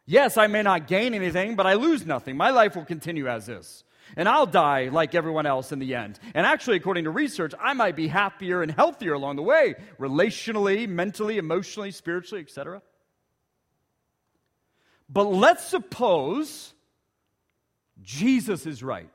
Yes, 0.06 0.38
I 0.38 0.48
may 0.48 0.62
not 0.62 0.88
gain 0.88 1.14
anything, 1.14 1.56
but 1.56 1.66
I 1.66 1.74
lose 1.74 2.06
nothing. 2.06 2.36
My 2.36 2.50
life 2.50 2.76
will 2.76 2.86
continue 2.86 3.28
as 3.28 3.48
is. 3.48 3.84
And 4.18 4.28
I'll 4.28 4.46
die 4.46 4.90
like 4.90 5.16
everyone 5.16 5.46
else 5.46 5.72
in 5.72 5.80
the 5.80 5.96
end. 5.96 6.20
And 6.36 6.46
actually, 6.46 6.78
according 6.78 7.06
to 7.06 7.10
research, 7.10 7.54
I 7.60 7.74
might 7.74 7.96
be 7.96 8.08
happier 8.08 8.62
and 8.62 8.72
healthier 8.72 9.14
along 9.14 9.38
the 9.38 9.44
way, 9.44 9.76
relationally, 10.00 10.88
mentally, 10.88 11.38
emotionally, 11.38 11.92
spiritually, 11.92 12.42
etc. 12.42 12.82
But 15.10 15.24
let's 15.24 15.64
suppose 15.64 16.74
Jesus 18.02 18.66
is 18.66 18.84
right. 18.84 19.10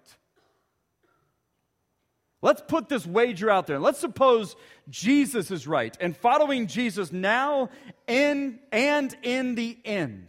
Let's 2.40 2.62
put 2.66 2.88
this 2.88 3.04
wager 3.04 3.50
out 3.50 3.66
there. 3.66 3.80
Let's 3.80 3.98
suppose 3.98 4.56
Jesus 4.88 5.50
is 5.50 5.66
right 5.66 5.96
and 6.00 6.16
following 6.16 6.66
Jesus 6.66 7.12
now 7.12 7.68
and, 8.06 8.58
and 8.72 9.16
in 9.22 9.54
the 9.54 9.76
end 9.84 10.28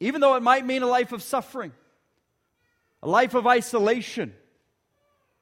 even 0.00 0.20
though 0.20 0.34
it 0.36 0.42
might 0.42 0.66
mean 0.66 0.82
a 0.82 0.86
life 0.86 1.12
of 1.12 1.22
suffering, 1.22 1.72
a 3.02 3.08
life 3.08 3.34
of 3.34 3.46
isolation, 3.46 4.34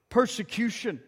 persecution. 0.08 1.00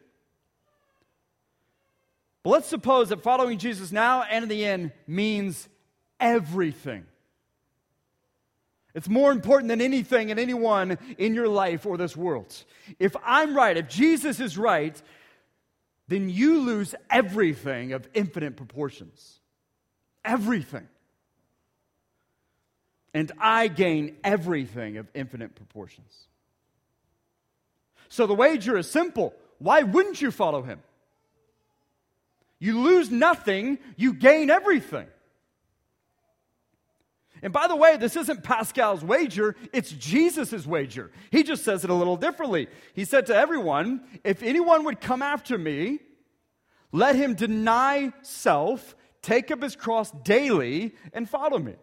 But 2.42 2.50
let's 2.50 2.68
suppose 2.68 3.08
that 3.10 3.22
following 3.22 3.58
Jesus 3.58 3.92
now 3.92 4.22
and 4.22 4.44
in 4.44 4.48
the 4.48 4.64
end 4.64 4.92
means 5.06 5.68
everything. 6.20 7.06
It's 8.94 9.08
more 9.08 9.30
important 9.30 9.68
than 9.68 9.82
anything 9.82 10.30
and 10.30 10.40
anyone 10.40 10.96
in 11.18 11.34
your 11.34 11.48
life 11.48 11.84
or 11.84 11.98
this 11.98 12.16
world. 12.16 12.54
If 12.98 13.14
I'm 13.24 13.54
right, 13.54 13.76
if 13.76 13.88
Jesus 13.88 14.40
is 14.40 14.56
right, 14.56 15.00
then 16.08 16.30
you 16.30 16.60
lose 16.60 16.94
everything 17.10 17.92
of 17.92 18.08
infinite 18.14 18.56
proportions. 18.56 19.40
Everything 20.24 20.88
and 23.14 23.32
I 23.38 23.68
gain 23.68 24.16
everything 24.22 24.96
of 24.98 25.08
infinite 25.14 25.54
proportions. 25.54 26.26
So 28.08 28.26
the 28.26 28.34
wager 28.34 28.76
is 28.76 28.90
simple. 28.90 29.34
Why 29.58 29.82
wouldn't 29.82 30.20
you 30.20 30.30
follow 30.30 30.62
him? 30.62 30.80
You 32.58 32.80
lose 32.80 33.10
nothing, 33.10 33.78
you 33.96 34.14
gain 34.14 34.50
everything. 34.50 35.06
And 37.42 37.52
by 37.52 37.68
the 37.68 37.76
way, 37.76 37.96
this 37.96 38.16
isn't 38.16 38.42
Pascal's 38.42 39.04
wager, 39.04 39.56
it's 39.72 39.90
Jesus' 39.90 40.66
wager. 40.66 41.10
He 41.30 41.42
just 41.42 41.64
says 41.64 41.84
it 41.84 41.90
a 41.90 41.94
little 41.94 42.16
differently. 42.16 42.68
He 42.94 43.04
said 43.04 43.26
to 43.26 43.36
everyone, 43.36 44.02
If 44.24 44.42
anyone 44.42 44.84
would 44.84 45.00
come 45.00 45.20
after 45.20 45.58
me, 45.58 45.98
let 46.92 47.14
him 47.14 47.34
deny 47.34 48.12
self, 48.22 48.96
take 49.20 49.50
up 49.50 49.62
his 49.62 49.76
cross 49.76 50.10
daily, 50.10 50.94
and 51.12 51.28
follow 51.28 51.58
me. 51.58 51.74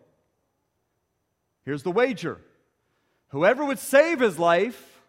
Here's 1.65 1.83
the 1.83 1.91
wager 1.91 2.39
whoever 3.29 3.65
would 3.65 3.79
save 3.79 4.19
his 4.19 4.37
life 4.37 5.01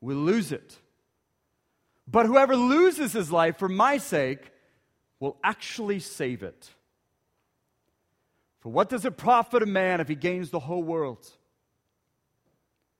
will 0.00 0.16
lose 0.16 0.52
it. 0.52 0.78
But 2.06 2.26
whoever 2.26 2.56
loses 2.56 3.12
his 3.12 3.30
life 3.30 3.58
for 3.58 3.68
my 3.68 3.98
sake 3.98 4.50
will 5.20 5.36
actually 5.44 6.00
save 6.00 6.42
it. 6.42 6.70
For 8.60 8.68
what 8.70 8.88
does 8.88 9.04
it 9.04 9.16
profit 9.16 9.62
a 9.62 9.66
man 9.66 10.00
if 10.00 10.08
he 10.08 10.14
gains 10.14 10.50
the 10.50 10.58
whole 10.58 10.82
world 10.82 11.26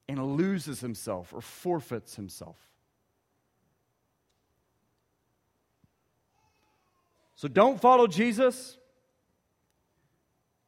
and 0.09 0.37
loses 0.37 0.81
himself 0.81 1.33
or 1.33 1.41
forfeits 1.41 2.17
himself? 2.17 2.57
So 7.35 7.49
don't 7.49 7.81
follow 7.81 8.07
Jesus 8.07 8.77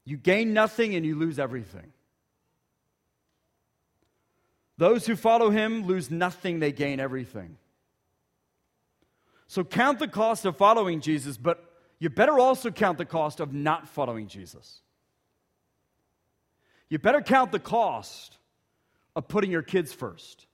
you 0.05 0.17
gain 0.17 0.53
nothing 0.53 0.95
and 0.95 1.07
you 1.07 1.17
lose 1.17 1.39
everything. 1.39 1.93
Those 4.79 5.07
who 5.07 5.17
follow 5.17 5.51
him 5.51 5.87
lose 5.87 6.11
nothing, 6.11 6.59
they 6.59 6.73
gain 6.73 6.99
everything. 6.99 7.57
So 9.47 9.65
count 9.65 9.99
the 9.99 10.09
cost 10.09 10.45
of 10.45 10.57
following 10.57 11.01
Jesus, 11.01 11.37
but 11.37 11.63
you 11.99 12.09
better 12.09 12.39
also 12.39 12.71
count 12.71 12.99
the 12.99 13.05
cost 13.05 13.39
of 13.39 13.53
not 13.53 13.89
following 13.89 14.27
Jesus. 14.27 14.81
You 16.89 16.99
better 16.99 17.23
count 17.23 17.53
the 17.53 17.61
cost 17.61 18.39
of 19.15 19.29
putting 19.29 19.51
your 19.51 19.63
kids 19.63 19.93
first, 19.93 20.47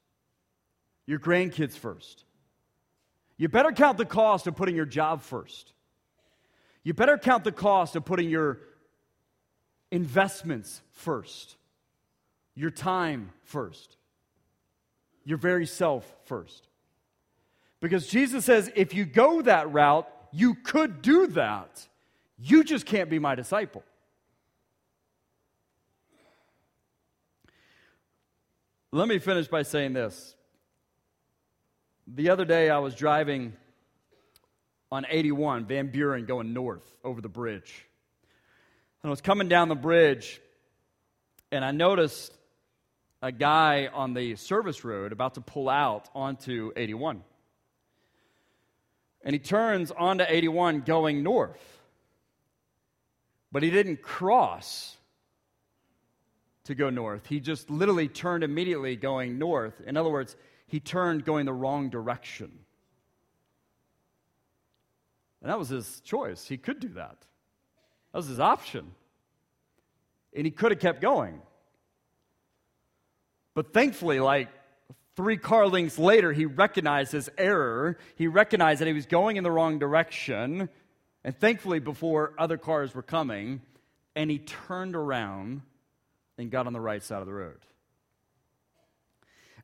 your 1.07 1.19
grandkids 1.19 1.77
first. 1.77 2.25
You 3.37 3.49
better 3.49 3.73
count 3.73 3.99
the 3.99 4.05
cost 4.05 4.47
of 4.47 4.57
putting 4.57 4.77
your 4.77 4.85
job 4.85 5.23
first. 5.23 5.73
You 6.83 6.93
better 6.93 7.17
count 7.17 7.45
the 7.45 7.53
cost 7.53 7.97
of 7.97 8.05
putting 8.05 8.29
your 8.29 8.61
investments 9.91 10.81
first, 10.93 11.57
your 12.55 12.71
time 12.71 13.31
first, 13.45 13.97
your 15.25 15.39
very 15.39 15.67
self 15.67 16.11
first. 16.25 16.69
Because 17.81 18.07
Jesus 18.07 18.45
says 18.45 18.71
if 18.75 18.95
you 18.95 19.05
go 19.05 19.43
that 19.43 19.73
route, 19.73 20.09
you 20.33 20.55
could 20.55 21.03
do 21.03 21.29
that. 21.29 21.87
You 22.39 22.65
just 22.65 22.87
can't 22.87 23.11
be 23.11 23.19
my 23.19 23.35
disciple. 23.35 23.83
Let 28.91 29.09
me 29.09 29.19
finish 29.19 29.49
by 29.49 29.63
saying 29.63 29.93
this. 29.93 30.35
The 32.07 32.31
other 32.31 32.47
day, 32.47 32.71
I 32.71 32.79
was 32.79 32.95
driving 32.95 33.53
on 34.91 35.05
81, 35.09 35.67
Van 35.67 35.89
Buren, 35.89 36.25
going 36.25 36.55
north 36.55 36.97
over 37.05 37.21
the 37.21 37.29
bridge. 37.29 37.88
And 39.03 39.09
I 39.09 39.11
was 39.11 39.21
coming 39.21 39.49
down 39.49 39.69
the 39.69 39.77
bridge, 39.77 40.41
and 41.53 41.65
I 41.65 41.71
noticed 41.71 42.33
a 43.23 43.33
guy 43.33 43.89
on 43.93 44.15
the 44.15 44.37
service 44.37 44.85
road 44.85 45.13
about 45.13 45.35
to 45.35 45.41
pull 45.41 45.69
out 45.69 46.09
onto 46.15 46.73
81. 46.77 47.23
And 49.23 49.35
he 49.35 49.39
turns 49.39 49.91
onto 49.91 50.25
81 50.27 50.83
going 50.83 51.23
north. 51.23 51.81
But 53.51 53.63
he 53.63 53.71
didn't 53.71 54.03
cross 54.03 54.97
to 56.65 56.75
go 56.75 56.91
north. 56.91 57.27
He 57.27 57.41
just 57.41 57.71
literally 57.71 58.09
turned 58.09 58.45
immediately 58.45 58.95
going 58.95 59.39
north. 59.39 59.81
In 59.87 59.97
other 59.97 60.11
words, 60.11 60.37
he 60.67 60.81
turned 60.81 61.25
going 61.25 61.47
the 61.47 61.53
wrong 61.53 61.89
direction. 61.89 62.53
And 65.41 65.51
that 65.51 65.59
was 65.59 65.71
his 65.71 66.01
choice. 66.01 66.47
He 66.47 66.59
could 66.59 66.79
do 66.79 66.89
that, 66.91 67.17
that 68.13 68.19
was 68.19 68.27
his 68.27 68.41
option. 68.41 68.93
And 70.35 70.45
he 70.45 70.51
could 70.51 70.73
have 70.73 70.81
kept 70.81 71.01
going. 71.01 71.41
But 73.55 73.73
thankfully, 73.73 74.21
like 74.21 74.49
three 75.17 75.37
car 75.37 75.67
lengths 75.67 75.99
later, 75.99 76.33
he 76.33 76.47
recognized 76.47 77.13
his 77.13 77.29
error. 77.37 77.99
He 78.17 78.29
recognized 78.29 78.81
that 78.81 78.87
he 78.87 78.93
was 78.93 79.07
going 79.07 79.37
in 79.37 79.45
the 79.45 79.51
wrong 79.51 79.79
direction. 79.79 80.69
And 81.25 81.39
thankfully, 81.39 81.81
before 81.81 82.35
other 82.39 82.57
cars 82.57 82.95
were 82.95 83.03
coming, 83.03 83.61
and 84.15 84.31
he 84.31 84.39
turned 84.39 84.95
around 84.95 85.63
and 86.39 86.51
got 86.51 86.67
on 86.67 86.73
the 86.73 86.81
right 86.81 87.03
side 87.03 87.21
of 87.21 87.27
the 87.27 87.35
road. 87.35 87.59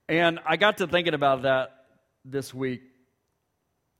And 0.09 0.41
I 0.45 0.57
got 0.57 0.79
to 0.79 0.87
thinking 0.87 1.15
about 1.15 1.43
that 1.43 1.87
this 2.25 2.53
week 2.53 2.83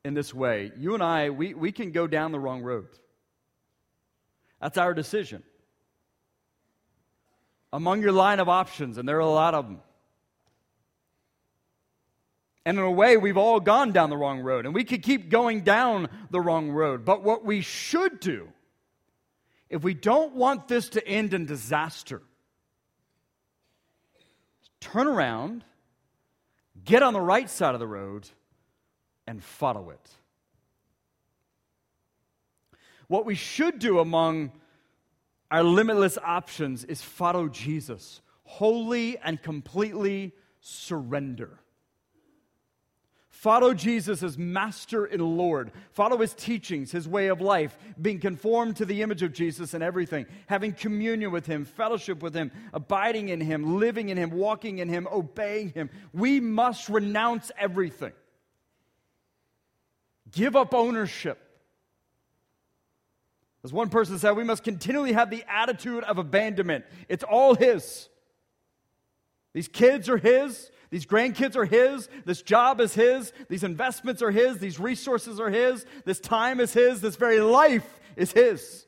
in 0.05 0.15
this 0.15 0.35
way. 0.35 0.73
You 0.77 0.95
and 0.95 1.03
I, 1.03 1.31
we, 1.31 1.55
we 1.55 1.73
can 1.73 1.93
go 1.93 2.07
down 2.07 2.33
the 2.33 2.41
wrong 2.41 2.63
road. 2.63 2.89
That's 4.61 4.79
our 4.79 4.95
decision 4.95 5.43
among 7.75 8.01
your 8.03 8.13
line 8.13 8.39
of 8.39 8.49
options, 8.49 8.99
and 8.99 9.09
there 9.09 9.17
are 9.17 9.21
a 9.21 9.27
lot 9.27 9.53
of 9.53 9.67
them. 9.67 9.81
And 12.65 12.79
in 12.79 12.85
a 12.85 12.91
way, 12.91 13.17
we've 13.17 13.37
all 13.37 13.59
gone 13.59 13.91
down 13.91 14.11
the 14.11 14.17
wrong 14.17 14.41
road, 14.41 14.65
and 14.65 14.73
we 14.73 14.85
could 14.85 15.03
keep 15.03 15.29
going 15.29 15.63
down 15.63 16.09
the 16.31 16.41
wrong 16.41 16.71
road. 16.71 17.05
But 17.05 17.25
what 17.25 17.45
we 17.45 17.63
should 17.63 18.21
do, 18.21 18.49
if 19.69 19.83
we 19.83 19.93
don't 19.93 20.37
want 20.37 20.69
this 20.69 20.91
to 20.91 21.07
end 21.07 21.35
in 21.35 21.47
disaster, 21.47 22.23
turn 24.79 25.09
around, 25.09 25.65
get 26.85 27.03
on 27.03 27.13
the 27.13 27.21
right 27.21 27.51
side 27.51 27.75
of 27.75 27.81
the 27.81 27.89
road, 27.89 28.29
and 29.27 29.43
follow 29.43 29.91
it. 29.91 30.11
What 33.09 33.27
we 33.27 33.35
should 33.35 33.79
do 33.79 33.99
among 33.99 34.53
our 35.51 35.63
limitless 35.63 36.19
options 36.19 36.85
is 36.85 37.03
follow 37.03 37.49
Jesus, 37.49 38.21
wholly 38.45 39.19
and 39.19 39.41
completely 39.41 40.33
surrender. 40.61 41.61
Follow 43.29 43.75
Jesus 43.75 44.23
as 44.23 44.39
Master 44.39 45.05
and 45.05 45.21
Lord. 45.21 45.71
Follow 45.91 46.17
his 46.17 46.33
teachings, 46.33 46.91
his 46.91 47.07
way 47.07 47.27
of 47.27 47.43
life, 47.43 47.77
being 48.01 48.19
conformed 48.19 48.77
to 48.77 48.87
the 48.87 49.03
image 49.03 49.23
of 49.23 49.35
Jesus 49.35 49.75
in 49.75 49.83
everything, 49.83 50.25
having 50.47 50.73
communion 50.73 51.31
with 51.31 51.45
him, 51.45 51.67
fellowship 51.67 52.23
with 52.23 52.33
him, 52.33 52.51
abiding 52.73 53.29
in 53.29 53.43
him, 53.43 53.79
living 53.79 54.09
in 54.09 54.17
him, 54.17 54.31
walking 54.31 54.79
in 54.79 54.89
him, 54.89 55.07
obeying 55.13 55.69
him. 55.69 55.91
We 56.15 56.41
must 56.41 56.89
renounce 56.89 57.53
everything. 57.59 58.13
Give 60.33 60.57
up 60.57 60.73
ownership. 60.73 61.44
As 63.65 63.73
one 63.73 63.89
person 63.89 64.19
said, 64.19 64.33
we 64.33 64.45
must 64.45 64.63
continually 64.63 65.13
have 65.13 65.31
the 65.31 65.43
attitude 65.49 66.05
of 66.05 66.19
abandonment. 66.19 66.85
It's 67.09 67.25
all 67.25 67.55
His. 67.55 68.11
These 69.55 69.69
kids 69.69 70.11
are 70.11 70.19
His. 70.19 70.71
These 70.91 71.07
grandkids 71.07 71.57
are 71.57 71.65
His. 71.65 72.09
This 72.27 72.43
job 72.43 72.79
is 72.81 72.95
His. 72.95 73.33
These 73.49 73.65
investments 73.65 74.21
are 74.21 74.31
His. 74.31 74.59
These 74.59 74.79
resources 74.79 75.41
are 75.41 75.49
His. 75.49 75.87
This 76.05 76.21
time 76.21 76.61
is 76.61 76.75
His. 76.75 77.01
This 77.01 77.17
very 77.17 77.41
life 77.41 78.01
is 78.17 78.33
His. 78.33 78.87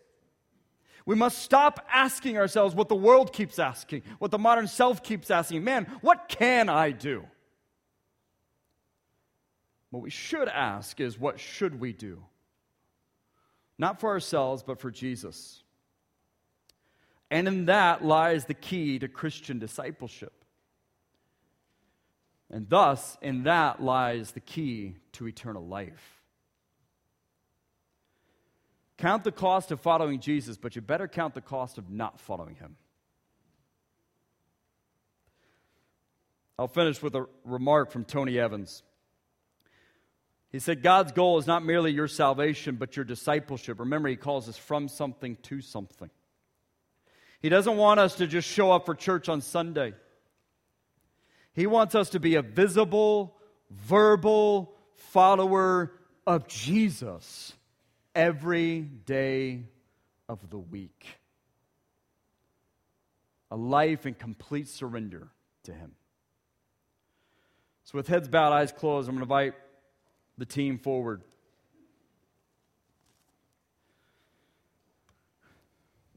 We 1.06 1.14
must 1.14 1.38
stop 1.38 1.86
asking 1.90 2.36
ourselves 2.36 2.74
what 2.74 2.88
the 2.88 2.96
world 2.96 3.32
keeps 3.32 3.58
asking, 3.58 4.02
what 4.18 4.30
the 4.30 4.38
modern 4.38 4.66
self 4.66 5.02
keeps 5.02 5.30
asking. 5.30 5.64
Man, 5.64 5.86
what 6.02 6.28
can 6.28 6.68
I 6.68 6.90
do? 6.90 7.24
What 9.90 10.02
we 10.02 10.10
should 10.10 10.48
ask 10.48 11.00
is, 11.00 11.18
what 11.18 11.40
should 11.40 11.80
we 11.80 11.92
do? 11.92 12.22
Not 13.78 14.00
for 14.00 14.10
ourselves, 14.10 14.62
but 14.62 14.80
for 14.80 14.90
Jesus. 14.90 15.62
And 17.30 17.48
in 17.48 17.64
that 17.66 18.04
lies 18.04 18.44
the 18.44 18.54
key 18.54 18.98
to 18.98 19.08
Christian 19.08 19.58
discipleship. 19.58 20.32
And 22.50 22.68
thus, 22.68 23.18
in 23.20 23.42
that 23.42 23.82
lies 23.82 24.30
the 24.30 24.40
key 24.40 24.94
to 25.12 25.26
eternal 25.26 25.66
life. 25.66 26.22
Count 28.98 29.24
the 29.24 29.32
cost 29.32 29.72
of 29.72 29.80
following 29.80 30.20
Jesus, 30.20 30.56
but 30.56 30.74
you 30.76 30.80
better 30.80 31.08
count 31.08 31.34
the 31.34 31.40
cost 31.40 31.76
of 31.76 31.90
not 31.90 32.20
following 32.20 32.54
him. 32.54 32.76
I'll 36.58 36.68
finish 36.68 37.02
with 37.02 37.14
a 37.14 37.26
remark 37.44 37.90
from 37.90 38.04
Tony 38.04 38.38
Evans. 38.38 38.82
He 40.56 40.60
said, 40.60 40.82
God's 40.82 41.12
goal 41.12 41.36
is 41.36 41.46
not 41.46 41.66
merely 41.66 41.92
your 41.92 42.08
salvation, 42.08 42.76
but 42.76 42.96
your 42.96 43.04
discipleship. 43.04 43.78
Remember, 43.78 44.08
he 44.08 44.16
calls 44.16 44.48
us 44.48 44.56
from 44.56 44.88
something 44.88 45.36
to 45.42 45.60
something. 45.60 46.08
He 47.42 47.50
doesn't 47.50 47.76
want 47.76 48.00
us 48.00 48.14
to 48.14 48.26
just 48.26 48.48
show 48.48 48.72
up 48.72 48.86
for 48.86 48.94
church 48.94 49.28
on 49.28 49.42
Sunday. 49.42 49.92
He 51.52 51.66
wants 51.66 51.94
us 51.94 52.08
to 52.08 52.20
be 52.20 52.36
a 52.36 52.40
visible, 52.40 53.36
verbal 53.68 54.74
follower 54.94 55.92
of 56.26 56.48
Jesus 56.48 57.52
every 58.14 58.80
day 58.80 59.64
of 60.26 60.48
the 60.48 60.56
week. 60.56 61.06
A 63.50 63.56
life 63.56 64.06
in 64.06 64.14
complete 64.14 64.68
surrender 64.68 65.28
to 65.64 65.74
Him. 65.74 65.92
So, 67.84 67.98
with 67.98 68.08
heads 68.08 68.26
bowed, 68.26 68.54
eyes 68.54 68.72
closed, 68.72 69.06
I'm 69.06 69.16
going 69.16 69.28
to 69.28 69.34
invite 69.34 69.54
the 70.38 70.46
team 70.46 70.78
forward. 70.78 71.22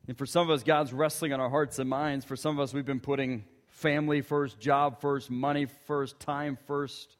And 0.08 0.17
for 0.17 0.25
some 0.25 0.49
of 0.49 0.49
us, 0.49 0.63
God's 0.63 0.91
wrestling 0.91 1.34
on 1.34 1.39
our 1.39 1.49
hearts 1.49 1.77
and 1.77 1.89
minds. 1.89 2.25
For 2.25 2.36
some 2.36 2.58
of 2.58 2.63
us, 2.63 2.73
we've 2.73 2.86
been 2.86 2.99
putting 2.99 3.45
family 3.67 4.21
first, 4.21 4.60
job 4.60 4.99
first, 4.99 5.29
money 5.29 5.67
first, 5.86 6.19
time 6.19 6.58
first. 6.65 7.15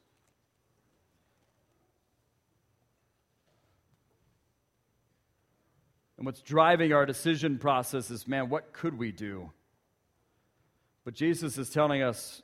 And 6.18 6.26
what's 6.26 6.42
driving 6.42 6.92
our 6.92 7.06
decision 7.06 7.58
process 7.58 8.10
is 8.10 8.28
man, 8.28 8.50
what 8.50 8.72
could 8.72 8.98
we 8.98 9.12
do? 9.12 9.50
But 11.04 11.14
Jesus 11.14 11.56
is 11.56 11.70
telling 11.70 12.02
us 12.02 12.42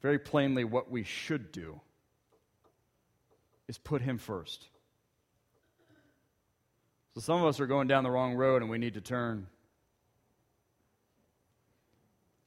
very 0.00 0.18
plainly 0.18 0.64
what 0.64 0.90
we 0.90 1.02
should 1.02 1.52
do 1.52 1.80
is 3.70 3.78
put 3.78 4.02
Him 4.02 4.18
first. 4.18 4.66
So 7.14 7.20
some 7.20 7.40
of 7.40 7.46
us 7.46 7.60
are 7.60 7.68
going 7.68 7.86
down 7.86 8.02
the 8.02 8.10
wrong 8.10 8.34
road 8.34 8.62
and 8.62 8.70
we 8.70 8.78
need 8.78 8.94
to 8.94 9.00
turn. 9.00 9.46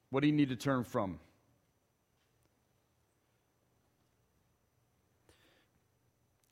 What 0.09 0.19
do 0.19 0.28
you 0.28 0.34
need 0.34 0.49
to 0.49 0.57
turn 0.57 0.84
from? 0.84 1.19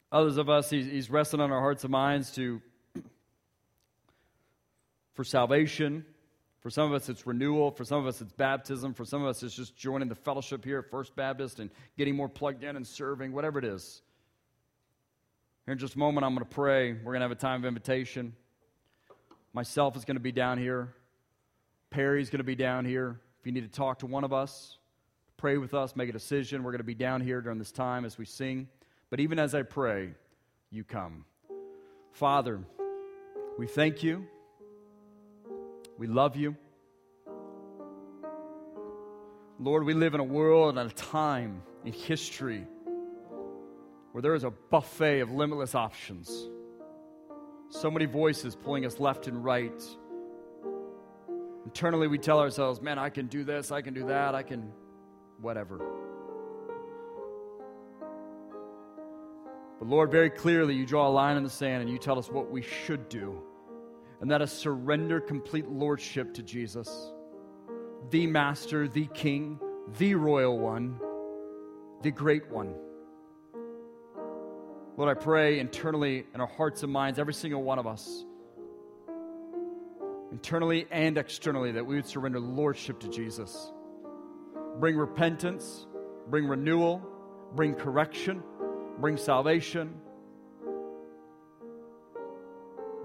Others 0.09 0.37
of 0.37 0.49
us, 0.49 0.69
he's, 0.69 1.09
resting 1.09 1.41
on 1.41 1.51
our 1.51 1.59
hearts 1.59 1.83
and 1.83 1.91
minds 1.91 2.31
to 2.35 2.61
for 5.15 5.25
salvation. 5.25 6.05
For 6.61 6.69
some 6.69 6.87
of 6.87 6.93
us, 6.93 7.09
it's 7.09 7.27
renewal. 7.27 7.71
For 7.71 7.83
some 7.83 7.99
of 7.99 8.07
us, 8.07 8.21
it's 8.21 8.31
baptism. 8.31 8.93
For 8.93 9.03
some 9.03 9.21
of 9.21 9.27
us, 9.27 9.43
it's 9.43 9.55
just 9.55 9.75
joining 9.75 10.07
the 10.07 10.15
fellowship 10.15 10.63
here 10.63 10.79
at 10.79 10.89
First 10.89 11.13
Baptist 11.15 11.59
and 11.59 11.69
getting 11.97 12.15
more 12.15 12.29
plugged 12.29 12.63
in 12.63 12.77
and 12.77 12.87
serving, 12.87 13.33
whatever 13.33 13.59
it 13.59 13.65
is. 13.65 14.01
Here 15.71 15.75
in 15.75 15.79
just 15.79 15.95
a 15.95 15.99
moment, 15.99 16.25
I'm 16.25 16.35
going 16.35 16.45
to 16.45 16.53
pray. 16.53 16.91
We're 16.91 17.13
going 17.13 17.21
to 17.21 17.29
have 17.29 17.31
a 17.31 17.35
time 17.35 17.61
of 17.61 17.65
invitation. 17.65 18.33
Myself 19.53 19.95
is 19.95 20.03
going 20.03 20.17
to 20.17 20.21
be 20.21 20.33
down 20.33 20.57
here. 20.57 20.93
Perry's 21.89 22.29
going 22.29 22.39
to 22.39 22.43
be 22.43 22.57
down 22.57 22.83
here. 22.83 23.21
If 23.39 23.45
you 23.45 23.53
need 23.53 23.61
to 23.61 23.73
talk 23.73 23.99
to 23.99 24.05
one 24.05 24.25
of 24.25 24.33
us, 24.33 24.77
pray 25.37 25.57
with 25.57 25.73
us, 25.73 25.95
make 25.95 26.09
a 26.09 26.11
decision, 26.11 26.63
we're 26.63 26.73
going 26.73 26.79
to 26.79 26.83
be 26.83 26.93
down 26.93 27.21
here 27.21 27.39
during 27.39 27.57
this 27.57 27.71
time 27.71 28.03
as 28.03 28.17
we 28.17 28.25
sing. 28.25 28.67
But 29.09 29.21
even 29.21 29.39
as 29.39 29.55
I 29.55 29.61
pray, 29.61 30.09
you 30.71 30.83
come. 30.83 31.23
Father, 32.11 32.59
we 33.57 33.65
thank 33.65 34.03
you. 34.03 34.27
We 35.97 36.07
love 36.07 36.35
you. 36.35 36.57
Lord, 39.57 39.85
we 39.85 39.93
live 39.93 40.15
in 40.15 40.19
a 40.19 40.25
world 40.25 40.77
and 40.77 40.91
a 40.91 40.93
time 40.93 41.63
in 41.85 41.93
history 41.93 42.67
where 44.11 44.21
there 44.21 44.35
is 44.35 44.43
a 44.43 44.51
buffet 44.51 45.21
of 45.21 45.31
limitless 45.31 45.75
options. 45.75 46.49
So 47.69 47.89
many 47.89 48.05
voices 48.05 48.55
pulling 48.55 48.85
us 48.85 48.99
left 48.99 49.27
and 49.27 49.43
right. 49.43 49.81
Internally, 51.65 52.07
we 52.07 52.17
tell 52.17 52.39
ourselves, 52.39 52.81
man, 52.81 52.99
I 52.99 53.09
can 53.09 53.27
do 53.27 53.43
this, 53.43 53.71
I 53.71 53.81
can 53.81 53.93
do 53.93 54.07
that, 54.07 54.35
I 54.35 54.43
can 54.43 54.71
whatever. 55.39 55.79
But 59.79 59.87
Lord, 59.87 60.11
very 60.11 60.29
clearly, 60.29 60.75
you 60.75 60.85
draw 60.85 61.07
a 61.07 61.09
line 61.09 61.37
in 61.37 61.43
the 61.43 61.49
sand 61.49 61.81
and 61.81 61.89
you 61.89 61.97
tell 61.97 62.19
us 62.19 62.29
what 62.29 62.51
we 62.51 62.61
should 62.61 63.09
do. 63.09 63.41
And 64.19 64.29
that 64.29 64.41
is 64.41 64.51
surrender 64.51 65.19
complete 65.19 65.67
lordship 65.67 66.33
to 66.35 66.43
Jesus 66.43 67.11
the 68.09 68.27
Master, 68.27 68.87
the 68.87 69.05
King, 69.07 69.59
the 69.97 70.15
Royal 70.15 70.57
One, 70.57 70.99
the 72.01 72.11
Great 72.11 72.49
One. 72.49 72.75
Lord, 75.01 75.17
I 75.17 75.19
pray 75.19 75.59
internally 75.59 76.27
in 76.31 76.41
our 76.41 76.45
hearts 76.45 76.83
and 76.83 76.93
minds, 76.93 77.17
every 77.17 77.33
single 77.33 77.63
one 77.63 77.79
of 77.79 77.87
us, 77.87 78.23
internally 80.31 80.85
and 80.91 81.17
externally, 81.17 81.71
that 81.71 81.83
we 81.83 81.95
would 81.95 82.05
surrender 82.05 82.39
lordship 82.39 82.99
to 82.99 83.07
Jesus. 83.09 83.71
Bring 84.79 84.95
repentance, 84.95 85.87
bring 86.27 86.45
renewal, 86.45 87.01
bring 87.55 87.73
correction, 87.73 88.43
bring 88.99 89.17
salvation, 89.17 89.95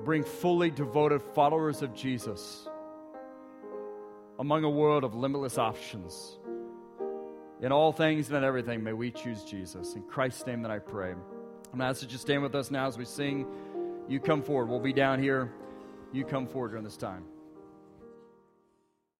bring 0.04 0.22
fully 0.22 0.70
devoted 0.70 1.22
followers 1.34 1.80
of 1.80 1.94
Jesus 1.94 2.68
among 4.38 4.64
a 4.64 4.70
world 4.70 5.02
of 5.02 5.14
limitless 5.14 5.56
options. 5.56 6.38
In 7.62 7.72
all 7.72 7.90
things 7.90 8.28
and 8.28 8.36
in 8.36 8.44
everything, 8.44 8.84
may 8.84 8.92
we 8.92 9.10
choose 9.10 9.44
Jesus. 9.44 9.94
In 9.94 10.02
Christ's 10.02 10.46
name 10.46 10.60
that 10.60 10.70
I 10.70 10.78
pray. 10.78 11.14
I'm 11.72 11.78
going 11.78 11.86
to 11.86 11.90
ask 11.90 12.02
you 12.02 12.08
to 12.08 12.18
stand 12.18 12.42
with 12.42 12.54
us 12.54 12.70
now 12.70 12.86
as 12.86 12.96
we 12.96 13.04
sing. 13.04 13.46
You 14.08 14.20
come 14.20 14.42
forward. 14.42 14.68
We'll 14.68 14.80
be 14.80 14.92
down 14.92 15.22
here. 15.22 15.52
You 16.12 16.24
come 16.24 16.46
forward 16.46 16.70
during 16.70 16.84
this 16.84 16.96
time. 16.96 17.24